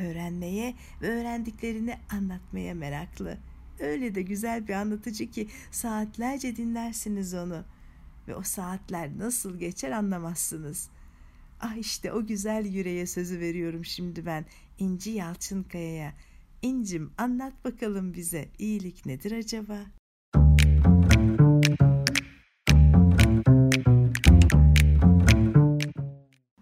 [0.00, 3.38] Öğrenmeye ve öğrendiklerini anlatmaya meraklı.
[3.80, 7.64] Öyle de güzel bir anlatıcı ki saatlerce dinlersiniz onu.
[8.28, 10.88] Ve o saatler nasıl geçer anlamazsınız.
[11.60, 14.46] Ah işte o güzel yüreğe sözü veriyorum şimdi ben
[14.78, 16.14] İnci Yalçınkaya'ya.
[16.62, 19.78] İncim anlat bakalım bize iyilik nedir acaba?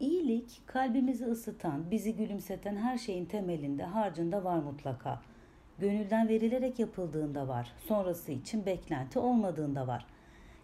[0.01, 5.23] İyilik kalbimizi ısıtan, bizi gülümseten her şeyin temelinde, harcında var mutlaka.
[5.79, 10.07] Gönülden verilerek yapıldığında var, sonrası için beklenti olmadığında var.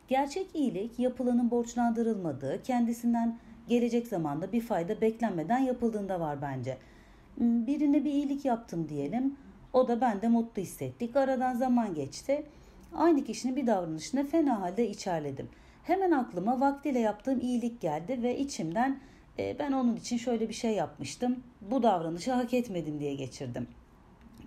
[0.09, 6.96] Gerçek iyilik yapılanın borçlandırılmadığı, kendisinden gelecek zamanda bir fayda beklenmeden yapıldığında var bence.''
[7.41, 9.37] Birine bir iyilik yaptım diyelim.
[9.73, 11.17] O da ben de mutlu hissettik.
[11.17, 12.47] Aradan zaman geçti.
[12.95, 15.49] Aynı kişinin bir davranışını fena halde içerledim.
[15.83, 19.01] Hemen aklıma vaktiyle yaptığım iyilik geldi ve içimden
[19.39, 21.43] e, ben onun için şöyle bir şey yapmıştım.
[21.61, 23.67] Bu davranışı hak etmedim diye geçirdim.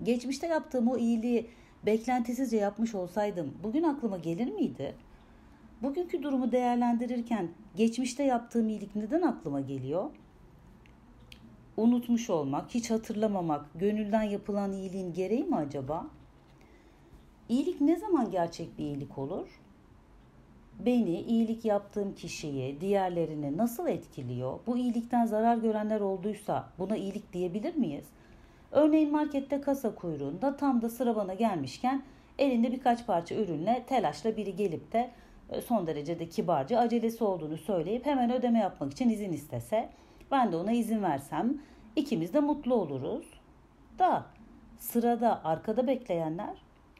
[0.03, 1.49] Geçmişte yaptığım o iyiliği
[1.85, 4.95] beklentisizce yapmış olsaydım bugün aklıma gelir miydi?
[5.81, 10.11] Bugünkü durumu değerlendirirken geçmişte yaptığım iyilik neden aklıma geliyor?
[11.79, 16.07] Unutmuş olmak, hiç hatırlamamak, gönülden yapılan iyiliğin gereği mi acaba?
[17.49, 19.61] İyilik ne zaman gerçek bir iyilik olur?
[20.85, 24.59] Beni, iyilik yaptığım kişiyi, diğerlerini nasıl etkiliyor?
[24.67, 28.05] Bu iyilikten zarar görenler olduysa buna iyilik diyebilir miyiz?
[28.71, 32.03] Örneğin markette kasa kuyruğunda tam da sıra bana gelmişken
[32.39, 35.11] elinde birkaç parça ürünle telaşla biri gelip de
[35.49, 39.89] e, son derece de kibarca acelesi olduğunu söyleyip hemen ödeme yapmak için izin istese
[40.31, 41.57] ben de ona izin versem
[41.95, 43.25] ikimiz de mutlu oluruz.
[43.99, 44.25] Da
[44.77, 46.55] sırada arkada bekleyenler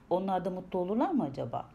[0.09, 1.65] onlar da mutlu olurlar mı acaba?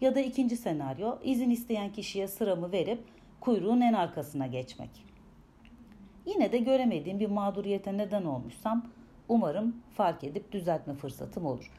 [0.00, 3.04] Ya da ikinci senaryo izin isteyen kişiye sıramı verip
[3.40, 4.90] kuyruğun en arkasına geçmek.
[6.26, 8.86] Yine de göremediğim bir mağduriyete neden olmuşsam
[9.28, 11.70] umarım fark edip düzeltme fırsatım olur.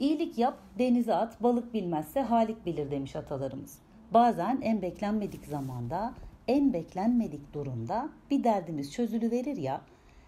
[0.00, 3.78] İyilik yap, denize at, balık bilmezse halik bilir demiş atalarımız.
[4.14, 6.14] Bazen en beklenmedik zamanda,
[6.48, 9.80] en beklenmedik durumda bir derdimiz çözülü verir ya.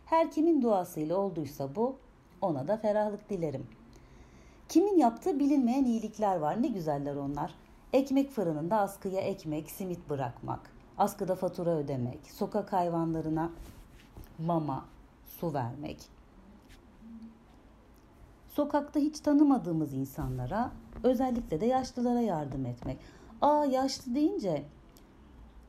[0.07, 1.96] Her kimin duasıyla olduysa bu,
[2.40, 3.66] ona da ferahlık dilerim.
[4.68, 6.62] Kimin yaptığı bilinmeyen iyilikler var.
[6.62, 7.54] Ne güzeller onlar.
[7.92, 10.61] Ekmek fırınında askıya ekmek, simit bırakmak,
[10.98, 13.50] askıda fatura ödemek, sokak hayvanlarına
[14.38, 14.85] mama,
[15.24, 15.98] su vermek.
[18.48, 20.70] Sokakta hiç tanımadığımız insanlara,
[21.02, 22.98] özellikle de yaşlılara yardım etmek.
[23.40, 24.64] Aa yaşlı deyince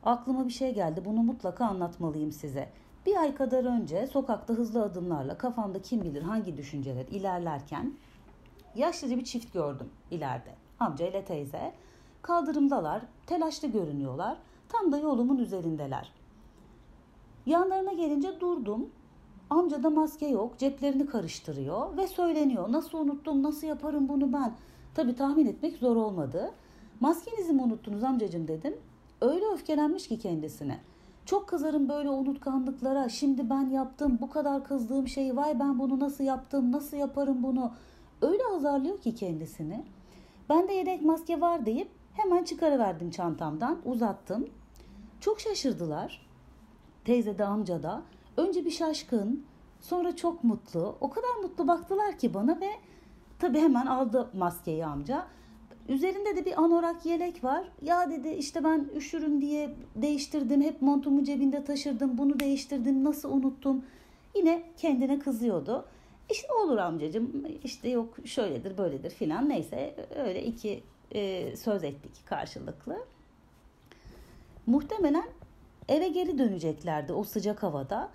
[0.04, 1.04] aklıma bir şey geldi.
[1.04, 2.68] Bunu mutlaka anlatmalıyım size.
[3.06, 7.94] Bir ay kadar önce sokakta hızlı adımlarla kafamda kim bilir hangi düşünceler ilerlerken
[8.74, 10.54] yaşlıca bir çift gördüm ileride.
[10.80, 11.72] Amca ile teyze.
[12.22, 14.38] Kaldırımdalar, telaşlı görünüyorlar.
[14.68, 16.12] Tam da yolumun üzerindeler.
[17.46, 18.90] Yanlarına gelince durdum.
[19.50, 22.72] Amca da maske yok, ceplerini karıştırıyor ve söyleniyor.
[22.72, 24.52] Nasıl unuttum, nasıl yaparım bunu ben?
[24.94, 26.52] Tabii tahmin etmek zor olmadı.
[27.00, 28.76] Maskenizi mi unuttunuz amcacığım dedim.
[29.20, 30.80] Öyle öfkelenmiş ki kendisine.
[31.26, 33.08] Çok kızarım böyle unutkanlıklara.
[33.08, 35.36] Şimdi ben yaptım bu kadar kızdığım şeyi.
[35.36, 37.72] Vay ben bunu nasıl yaptım, nasıl yaparım bunu.
[38.22, 39.84] Öyle azarlıyor ki kendisini.
[40.48, 44.48] Ben de yedek maske var deyip hemen çıkarıverdim çantamdan, uzattım.
[45.20, 46.26] Çok şaşırdılar.
[47.04, 48.02] Teyze de amca da.
[48.36, 49.44] Önce bir şaşkın,
[49.80, 50.96] sonra çok mutlu.
[51.00, 52.70] O kadar mutlu baktılar ki bana ve
[53.38, 55.26] tabii hemen aldı maskeyi amca.
[55.90, 57.64] Üzerinde de bir anorak yelek var.
[57.82, 60.62] Ya dedi işte ben üşürüm diye değiştirdim.
[60.62, 62.18] Hep montumu cebinde taşırdım.
[62.18, 63.04] Bunu değiştirdim.
[63.04, 63.84] Nasıl unuttum?
[64.36, 65.84] Yine kendine kızıyordu.
[66.30, 70.82] İşte olur amcacığım işte yok şöyledir böyledir filan neyse öyle iki
[71.14, 72.96] e, söz ettik karşılıklı.
[74.66, 75.28] Muhtemelen
[75.88, 78.10] eve geri döneceklerdi o sıcak havada.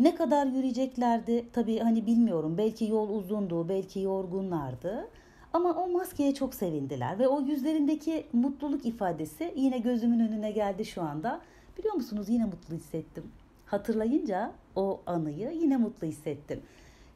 [0.00, 5.08] Ne kadar yürüyeceklerdi tabii hani bilmiyorum belki yol uzundu belki yorgunlardı.
[5.52, 11.02] Ama o maskeye çok sevindiler ve o yüzlerindeki mutluluk ifadesi yine gözümün önüne geldi şu
[11.02, 11.40] anda.
[11.78, 13.24] Biliyor musunuz yine mutlu hissettim.
[13.66, 16.62] Hatırlayınca o anıyı yine mutlu hissettim.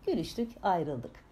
[0.06, 1.24] Görüştük, ayrıldık.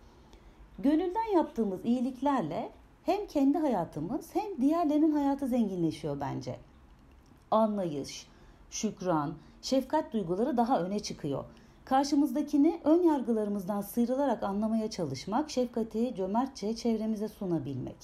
[0.78, 2.70] Gönülden yaptığımız iyiliklerle
[3.02, 6.56] hem kendi hayatımız hem diğerlerinin hayatı zenginleşiyor bence.
[7.50, 8.26] Anlayış,
[8.70, 11.44] şükran, şefkat duyguları daha öne çıkıyor.
[11.92, 17.96] Karşımızdakini ön yargılarımızdan sıyrılarak anlamaya çalışmak, şefkati cömertçe çevremize sunabilmek.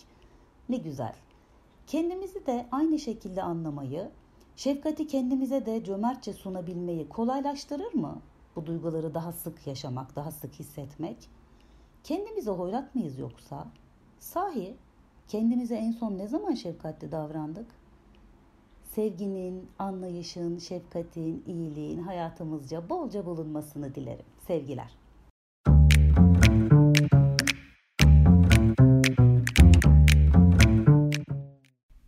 [0.68, 1.14] Ne güzel.
[1.87, 4.11] Kendimizi de aynı şekilde anlamayı,
[4.57, 8.22] şefkati kendimize de cömertçe sunabilmeyi kolaylaştırır mı?
[8.57, 11.31] Bu duyguları daha sık yaşamak, daha sık hissetmek.
[12.05, 13.66] Kendimize hoyrat mıyız yoksa?
[14.18, 14.77] Sahi
[15.29, 17.78] kendimize en son ne zaman şefkatli davrandık?
[18.94, 24.24] Sevginin, anlayışın, şefkatin, iyiliğin hayatımızca bolca bulunmasını dilerim.
[24.46, 24.90] Sevgiler.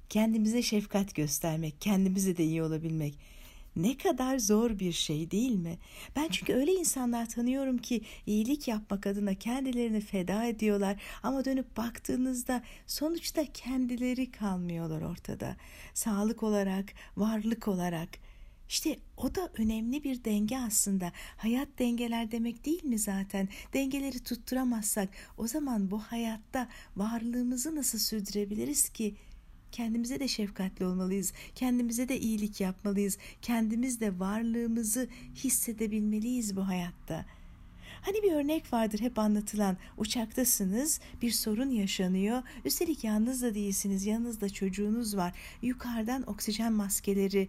[0.08, 3.18] Kendimize şefkat göstermek, kendimize de iyi olabilmek
[3.76, 5.78] ne kadar zor bir şey değil mi?
[6.16, 12.62] Ben çünkü öyle insanlar tanıyorum ki iyilik yapmak adına kendilerini feda ediyorlar ama dönüp baktığınızda
[12.86, 15.56] sonuçta kendileri kalmıyorlar ortada.
[15.94, 18.08] Sağlık olarak, varlık olarak
[18.70, 21.12] İşte o da önemli bir denge aslında.
[21.36, 23.48] Hayat dengeler demek değil mi zaten?
[23.74, 29.16] Dengeleri tutturamazsak o zaman bu hayatta varlığımızı nasıl sürdürebiliriz ki?
[29.72, 31.32] Kendimize de şefkatli olmalıyız.
[31.54, 33.18] Kendimize de iyilik yapmalıyız.
[33.42, 37.24] Kendimiz de varlığımızı hissedebilmeliyiz bu hayatta.
[38.02, 39.76] Hani bir örnek vardır hep anlatılan.
[39.96, 42.42] Uçaktasınız, bir sorun yaşanıyor.
[42.64, 44.06] Üstelik yalnız da değilsiniz.
[44.06, 45.34] Yanınızda çocuğunuz var.
[45.62, 47.48] Yukarıdan oksijen maskeleri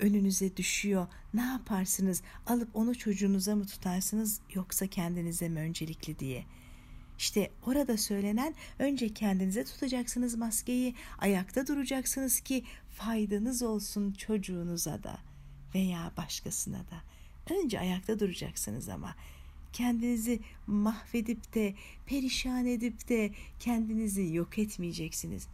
[0.00, 1.06] önünüze düşüyor.
[1.34, 2.22] Ne yaparsınız?
[2.46, 6.44] Alıp onu çocuğunuza mı tutarsınız yoksa kendinize mi öncelikli diye.
[7.20, 15.18] İşte orada söylenen önce kendinize tutacaksınız maskeyi, ayakta duracaksınız ki faydanız olsun çocuğunuza da
[15.74, 17.02] veya başkasına da.
[17.54, 19.14] Önce ayakta duracaksınız ama
[19.72, 21.74] kendinizi mahvedip de
[22.06, 25.46] perişan edip de kendinizi yok etmeyeceksiniz.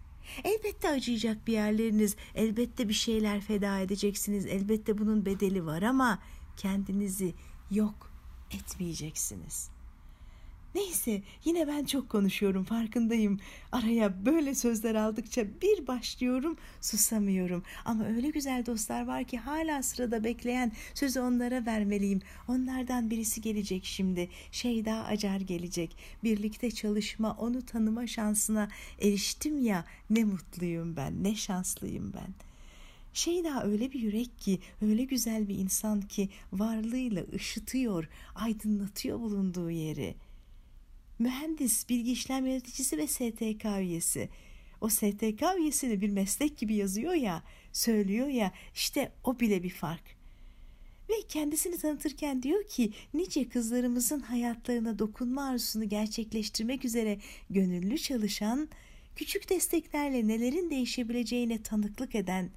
[0.45, 6.19] Elbette acıyacak bir yerleriniz, elbette bir şeyler feda edeceksiniz, elbette bunun bedeli var ama
[6.57, 7.35] kendinizi
[7.71, 8.11] yok
[8.51, 9.76] etmeyeceksiniz.''
[10.77, 13.41] Neyse yine ben çok konuşuyorum farkındayım.
[13.73, 17.63] Araya böyle sözler aldıkça bir başlıyorum susamıyorum.
[17.85, 22.21] Ama öyle güzel dostlar var ki hala sırada bekleyen sözü onlara vermeliyim.
[22.49, 24.29] Onlardan birisi gelecek şimdi.
[24.53, 25.97] Şeyda Acar gelecek.
[26.25, 28.69] Birlikte çalışma onu tanıma şansına
[29.03, 32.35] eriştim ya ne mutluyum ben ne şanslıyım ben.
[33.15, 40.26] Şeyda öyle bir yürek ki, öyle güzel bir insan ki varlığıyla ışıtıyor, aydınlatıyor bulunduğu yeri.''
[41.19, 44.29] Mühendis, bilgi işlem yöneticisi ve STK üyesi.
[44.81, 50.17] O STK üyesini bir meslek gibi yazıyor ya, söylüyor ya, işte o bile bir fark.
[51.09, 57.19] Ve kendisini tanıtırken diyor ki nice kızlarımızın hayatlarına dokunma arzusunu gerçekleştirmek üzere
[57.51, 58.69] gönüllü çalışan,
[59.17, 62.51] küçük desteklerle nelerin değişebileceğine tanıklık eden,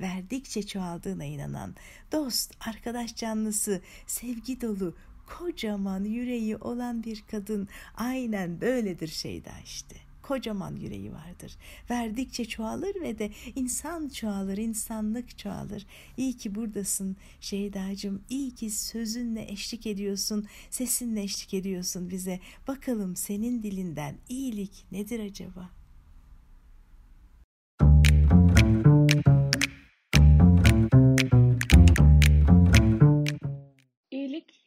[0.00, 1.74] verdikçe çoğaldığına inanan,
[2.12, 4.96] dost, arkadaş canlısı, sevgi dolu,
[5.38, 9.96] kocaman yüreği olan bir kadın aynen böyledir Şeyda işte.
[10.22, 11.56] Kocaman yüreği vardır.
[11.90, 15.86] Verdikçe çoğalır ve de insan çoğalır, insanlık çoğalır.
[16.16, 18.22] İyi ki buradasın Şeydacığım.
[18.30, 22.40] İyi ki sözünle eşlik ediyorsun, sesinle eşlik ediyorsun bize.
[22.68, 25.79] Bakalım senin dilinden iyilik nedir acaba?''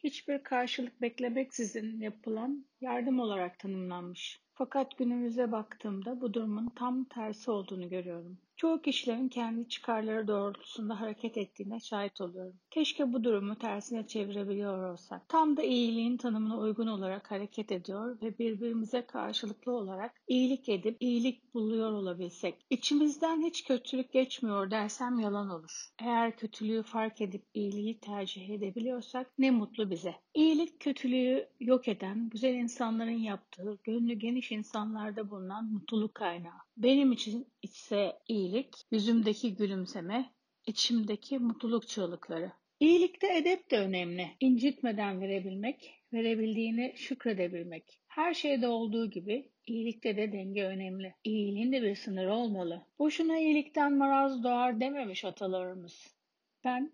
[0.04, 4.40] Hiçbir karşılık beklemeksizin yapılan yardım olarak tanımlanmış.
[4.54, 8.38] Fakat günümüze baktığımda bu durumun tam tersi olduğunu görüyorum.
[8.56, 12.54] Çoğu kişilerin kendi çıkarları doğrultusunda hareket ettiğine şahit oluyorum.
[12.70, 15.28] Keşke bu durumu tersine çevirebiliyor olsak.
[15.28, 21.54] Tam da iyiliğin tanımına uygun olarak hareket ediyor ve birbirimize karşılıklı olarak iyilik edip iyilik
[21.54, 22.66] buluyor olabilsek.
[22.70, 25.90] İçimizden hiç kötülük geçmiyor dersem yalan olur.
[25.98, 30.14] Eğer kötülüğü fark edip iyiliği tercih edebiliyorsak ne mutlu bize.
[30.34, 36.60] İyilik kötülüğü yok eden, güzel insanların yaptığı, gönlü geniş insanlarda bulunan mutluluk kaynağı.
[36.76, 40.30] Benim için ise iyilik, yüzümdeki gülümseme,
[40.66, 42.52] içimdeki mutluluk çığlıkları.
[42.80, 44.30] İyilikte edep de önemli.
[44.40, 48.00] İncitmeden verebilmek, verebildiğini şükredebilmek.
[48.06, 51.14] Her şeyde olduğu gibi iyilikte de denge önemli.
[51.24, 52.86] İyiliğin de bir sınırı olmalı.
[52.98, 56.16] Boşuna iyilikten maraz doğar dememiş atalarımız.
[56.64, 56.92] Ben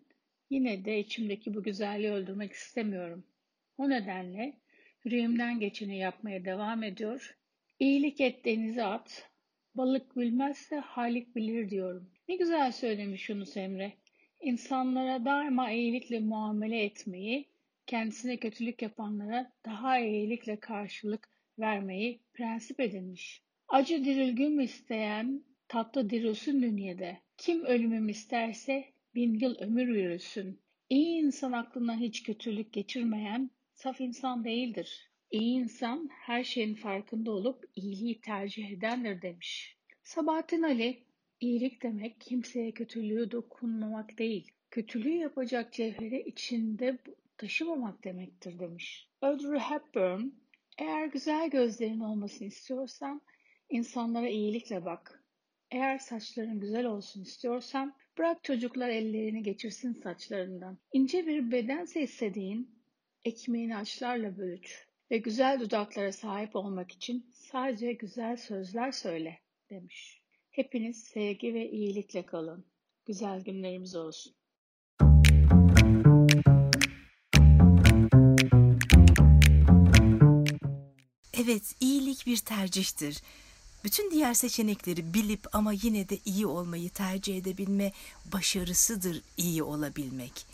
[0.51, 3.25] yine de içimdeki bu güzelliği öldürmek istemiyorum.
[3.79, 4.61] O nedenle
[5.05, 7.39] yüreğimden geçeni yapmaya devam ediyor.
[7.79, 9.30] İyilik et denize at,
[9.75, 12.11] Balık bilmezse Halik bilir diyorum.
[12.29, 13.93] Ne güzel söylemiş Yunus Emre.
[14.41, 17.49] İnsanlara daima iyilikle muamele etmeyi,
[17.87, 21.29] kendisine kötülük yapanlara daha iyilikle karşılık
[21.59, 23.43] vermeyi prensip edinmiş.
[23.69, 27.17] Acı dirilgüm isteyen tatlı dirilsin dünyada.
[27.37, 30.61] Kim ölümüm isterse bin yıl ömür yürüsün.
[30.89, 35.10] İyi insan aklına hiç kötülük geçirmeyen saf insan değildir.
[35.31, 39.77] İyi insan her şeyin farkında olup iyiliği tercih edendir demiş.
[40.03, 41.05] Sabahattin Ali,
[41.41, 46.99] iyilik demek kimseye kötülüğü dokunmamak değil, kötülüğü yapacak cevheri içinde
[47.37, 49.09] taşımamak demektir demiş.
[49.23, 50.29] Audrey Hepburn,
[50.79, 53.23] eğer güzel gözlerin olmasını istiyorsan
[53.69, 55.25] insanlara iyilikle bak.
[55.71, 60.79] Eğer saçların güzel olsun istiyorsan bırak çocuklar ellerini geçirsin saçlarından.
[60.93, 62.71] İnce bir bedense istediğin
[63.25, 69.39] ekmeğini açlarla bölüç ve güzel dudaklara sahip olmak için sadece güzel sözler söyle
[69.71, 70.23] demiş.
[70.51, 72.67] Hepiniz sevgi ve iyilikle kalın.
[73.07, 74.35] Güzel günlerimiz olsun.
[81.35, 83.23] Evet, iyilik bir tercihtir.
[83.85, 87.93] Bütün diğer seçenekleri bilip ama yine de iyi olmayı tercih edebilme
[88.33, 90.47] başarısıdır iyi olabilmek.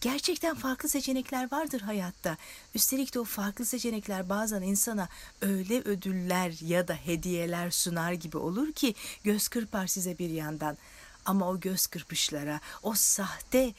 [0.00, 2.36] Gerçekten farklı seçenekler vardır hayatta.
[2.74, 5.08] Üstelik de o farklı seçenekler bazen insana
[5.40, 8.94] öyle ödüller ya da hediyeler sunar gibi olur ki
[9.24, 10.76] göz kırpar size bir yandan.
[11.24, 13.74] Ama o göz kırpışlara, o sahte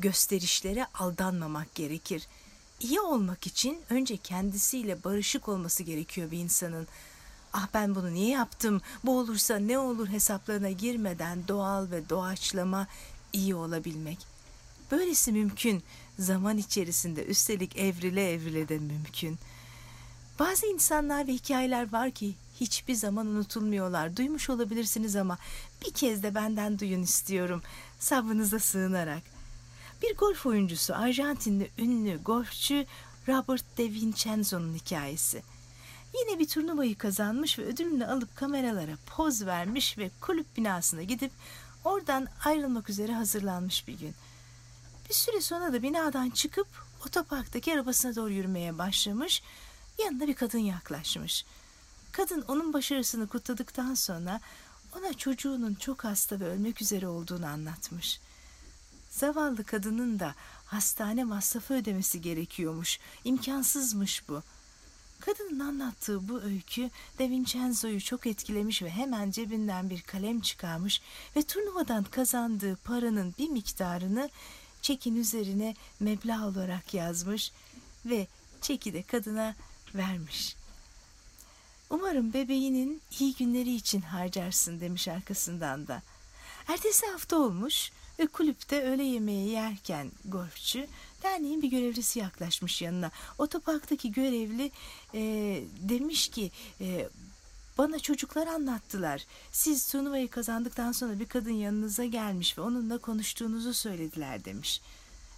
[0.00, 2.26] gösterişlere aldanmamak gerekir.
[2.80, 6.88] İyi olmak için önce kendisiyle barışık olması gerekiyor bir insanın.
[7.52, 8.82] Ah ben bunu niye yaptım?
[9.04, 12.86] Bu olursa ne olur hesaplarına girmeden doğal ve doğaçlama
[13.32, 14.33] iyi olabilmek.
[14.90, 15.82] Böylesi mümkün.
[16.18, 19.38] Zaman içerisinde üstelik evrile evrile de mümkün.
[20.38, 24.16] Bazı insanlar ve hikayeler var ki hiçbir zaman unutulmuyorlar.
[24.16, 25.38] Duymuş olabilirsiniz ama
[25.86, 27.62] bir kez de benden duyun istiyorum.
[27.98, 29.22] Sabrınıza sığınarak.
[30.02, 32.86] Bir golf oyuncusu, Arjantinli ünlü golfçü
[33.28, 35.42] Robert De Vincenzo'nun hikayesi.
[36.14, 41.32] Yine bir turnuvayı kazanmış ve ödülünü alıp kameralara poz vermiş ve kulüp binasına gidip
[41.84, 44.14] oradan ayrılmak üzere hazırlanmış bir gün.
[45.14, 46.66] Bir süre sonra da binadan çıkıp
[47.06, 49.42] otoparktaki arabasına doğru yürümeye başlamış.
[49.98, 51.44] Yanına bir kadın yaklaşmış.
[52.12, 54.40] Kadın onun başarısını kutladıktan sonra
[54.98, 58.20] ona çocuğunun çok hasta ve ölmek üzere olduğunu anlatmış.
[59.10, 60.34] Zavallı kadının da
[60.66, 62.98] hastane masrafı ödemesi gerekiyormuş.
[63.24, 64.42] İmkansızmış bu.
[65.20, 71.02] Kadının anlattığı bu öykü De Vincenzo'yu çok etkilemiş ve hemen cebinden bir kalem çıkarmış
[71.36, 74.30] ve turnuvadan kazandığı paranın bir miktarını
[74.84, 77.52] çekin üzerine meblağ olarak yazmış
[78.06, 78.26] ve
[78.60, 79.54] çeki de kadına
[79.94, 80.56] vermiş.
[81.90, 86.02] Umarım bebeğinin iyi günleri için harcarsın demiş arkasından da.
[86.68, 90.86] Ertesi hafta olmuş ve kulüpte öğle yemeği yerken golfçü
[91.22, 93.10] derneğin bir görevlisi yaklaşmış yanına.
[93.38, 94.70] Otoparktaki görevli
[95.14, 95.20] e,
[95.88, 97.08] demiş ki e,
[97.78, 99.26] bana çocuklar anlattılar.
[99.52, 104.80] Siz turnuvayı kazandıktan sonra bir kadın yanınıza gelmiş ve onunla konuştuğunuzu söylediler demiş.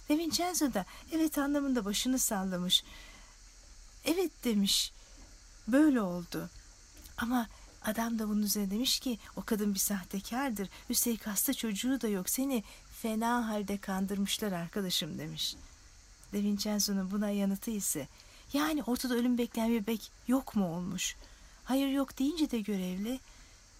[0.09, 2.83] De Vincenzo da evet anlamında başını sallamış.
[4.05, 4.91] Evet demiş.
[5.67, 6.49] Böyle oldu.
[7.17, 7.47] Ama
[7.85, 10.69] adam da bunun üzerine demiş ki o kadın bir sahtekardır.
[10.89, 12.29] Üstelik hasta çocuğu da yok.
[12.29, 12.63] Seni
[13.01, 15.55] fena halde kandırmışlar arkadaşım demiş.
[16.33, 18.07] De Vincenzo'nun buna yanıtı ise
[18.53, 21.15] yani ortada ölüm bekleyen bir bebek yok mu olmuş?
[21.67, 23.19] Hayır yok deyince de görevli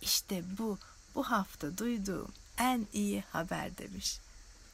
[0.01, 0.77] işte bu
[1.15, 4.19] bu hafta duyduğum en iyi haber demiş.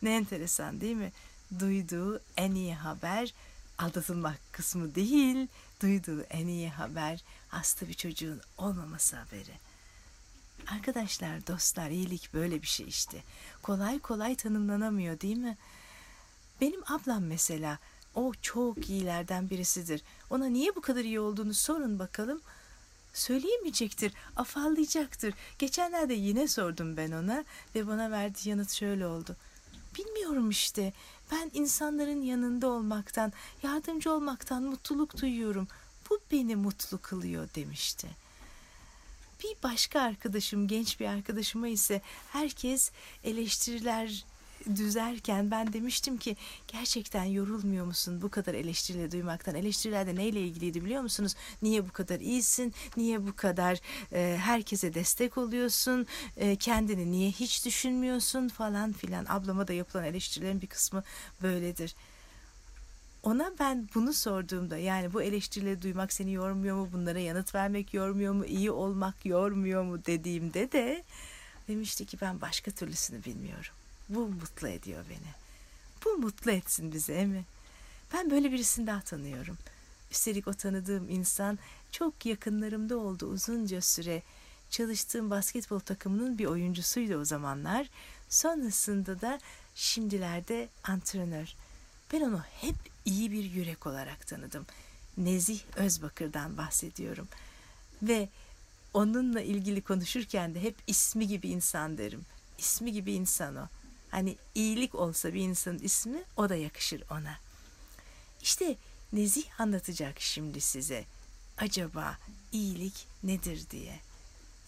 [0.02, 1.12] Ne enteresan değil mi?
[1.60, 3.34] Duyduğu en iyi haber
[3.78, 5.48] aldatılmak kısmı değil,
[5.82, 9.54] duyduğu en iyi haber hasta bir çocuğun olmaması haberi.
[10.68, 13.24] Arkadaşlar, dostlar, iyilik böyle bir şey işte.
[13.62, 15.58] Kolay kolay tanımlanamıyor değil mi?
[16.62, 17.78] Benim ablam mesela,
[18.16, 20.02] o çok iyilerden birisidir.
[20.30, 22.42] Ona niye bu kadar iyi olduğunu sorun bakalım.
[23.14, 25.34] Söyleyemeyecektir, afallayacaktır.
[25.60, 27.44] Geçenlerde yine sordum ben ona
[27.76, 29.36] ve bana verdiği yanıt şöyle oldu.
[29.98, 30.94] Bilmiyorum işte.
[31.32, 33.34] Ben insanların yanında olmaktan,
[33.64, 35.68] yardımcı olmaktan mutluluk duyuyorum.
[36.10, 38.08] Bu beni mutlu kılıyor demişti.
[39.44, 42.02] Bir başka arkadaşım, genç bir arkadaşıma ise
[42.32, 42.92] herkes
[43.24, 44.26] eleştiriler
[44.76, 46.38] düzerken ben demiştim ki
[46.68, 49.56] gerçekten yorulmuyor musun bu kadar eleştirileri duymaktan?
[49.56, 51.36] Eleştiriler de neyle ilgiliydi biliyor musunuz?
[51.62, 52.74] Niye bu kadar iyisin?
[52.98, 53.80] Niye bu kadar
[54.14, 56.08] e, herkese destek oluyorsun?
[56.38, 59.26] E, kendini niye hiç düşünmüyorsun falan filan.
[59.30, 61.04] Ablama da yapılan eleştirilerin bir kısmı
[61.42, 61.96] böyledir.
[63.24, 66.90] Ona ben bunu sorduğumda yani bu eleştirileri duymak seni yormuyor mu?
[66.94, 68.46] Bunlara yanıt vermek yormuyor mu?
[68.46, 71.04] iyi olmak yormuyor mu dediğimde de
[71.68, 73.74] demişti ki ben başka türlüsünü bilmiyorum.
[74.10, 75.34] Bu mutlu ediyor beni.
[76.06, 77.46] Bu mutlu etsin bizi emi.
[78.14, 79.58] Ben böyle birisini daha tanıyorum.
[80.12, 81.60] Üstelik o tanıdığım insan
[81.92, 84.22] çok yakınlarımda oldu uzunca süre.
[84.70, 87.90] Çalıştığım basketbol takımının bir oyuncusuydu o zamanlar.
[88.30, 89.40] Sonrasında da
[89.76, 91.56] şimdilerde antrenör.
[92.14, 92.76] Ben onu hep
[93.06, 94.66] iyi bir yürek olarak tanıdım.
[95.18, 97.28] Nezih Özbakır'dan bahsediyorum.
[98.02, 98.30] Ve
[98.94, 102.26] onunla ilgili konuşurken de hep ismi gibi insan derim.
[102.58, 103.68] İsmi gibi insan o.
[104.14, 107.38] Hani iyilik olsa bir insanın ismi o da yakışır ona.
[108.42, 108.76] İşte
[109.14, 111.06] Nezih anlatacak şimdi size.
[111.58, 112.18] Acaba
[112.52, 114.00] iyilik nedir diye.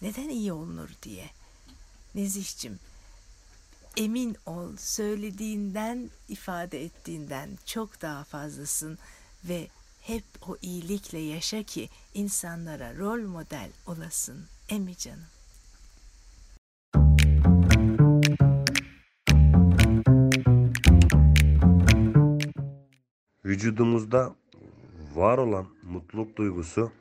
[0.02, 1.30] Neden iyi olunur diye.
[2.14, 2.78] Nezihcim
[3.96, 8.98] emin ol söylediğinden ifade ettiğinden çok daha fazlasın
[9.44, 9.68] ve
[10.00, 15.35] hep o iyilikle yaşa ki insanlara rol model olasın emi canım.
[23.56, 24.34] Vücudumuzda
[25.14, 26.92] var olan mutluluk duygusu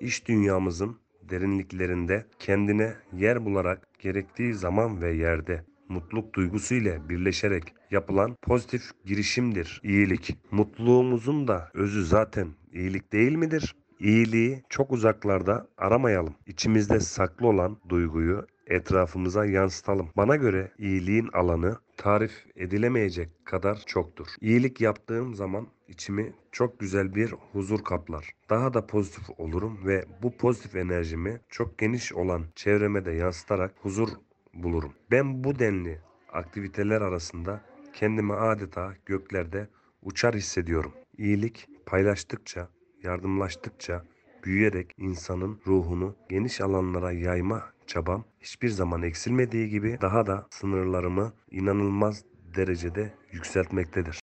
[0.00, 8.36] iş dünyamızın derinliklerinde kendine yer bularak gerektiği zaman ve yerde mutluluk duygusu ile birleşerek yapılan
[8.42, 10.36] pozitif girişimdir iyilik.
[10.50, 13.76] Mutluluğumuzun da özü zaten iyilik değil midir?
[14.00, 16.34] İyiliği çok uzaklarda aramayalım.
[16.46, 20.08] İçimizde saklı olan duyguyu etrafımıza yansıtalım.
[20.16, 24.26] Bana göre iyiliğin alanı tarif edilemeyecek kadar çoktur.
[24.40, 28.30] İyilik yaptığım zaman içimi çok güzel bir huzur kaplar.
[28.50, 34.08] Daha da pozitif olurum ve bu pozitif enerjimi çok geniş olan çevreme de yansıtarak huzur
[34.54, 34.92] bulurum.
[35.10, 36.00] Ben bu denli
[36.32, 37.60] aktiviteler arasında
[37.92, 39.68] kendimi adeta göklerde
[40.02, 40.92] uçar hissediyorum.
[41.18, 42.68] İyilik paylaştıkça,
[43.02, 44.04] yardımlaştıkça
[44.44, 52.24] büyüyerek insanın ruhunu geniş alanlara yayma çabam hiçbir zaman eksilmediği gibi daha da sınırlarımı inanılmaz
[52.56, 54.20] derecede yükseltmektedir.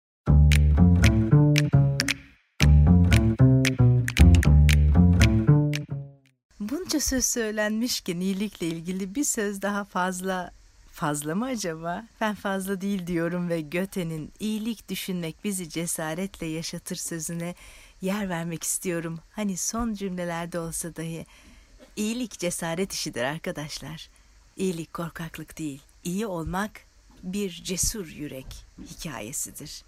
[6.59, 10.51] Bunca söz söylenmişken iyilikle ilgili bir söz daha fazla
[10.91, 12.07] fazla mı acaba?
[12.21, 17.55] Ben fazla değil diyorum ve Göte'nin iyilik düşünmek bizi cesaretle yaşatır sözüne
[18.01, 19.19] yer vermek istiyorum.
[19.31, 21.25] Hani son cümlelerde olsa dahi
[21.97, 24.09] iyilik cesaret işidir arkadaşlar.
[24.55, 25.81] İyilik korkaklık değil.
[26.03, 26.81] İyi olmak
[27.23, 29.83] bir cesur yürek hikayesidir.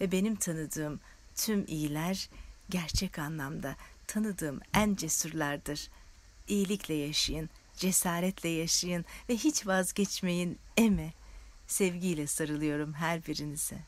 [0.00, 1.00] Ve benim tanıdığım
[1.34, 2.28] tüm iyiler
[2.70, 5.88] gerçek anlamda tanıdığım en cesurlardır.
[6.48, 11.12] İyilikle yaşayın, cesaretle yaşayın ve hiç vazgeçmeyin eme.
[11.66, 13.78] Sevgiyle sarılıyorum her birinize.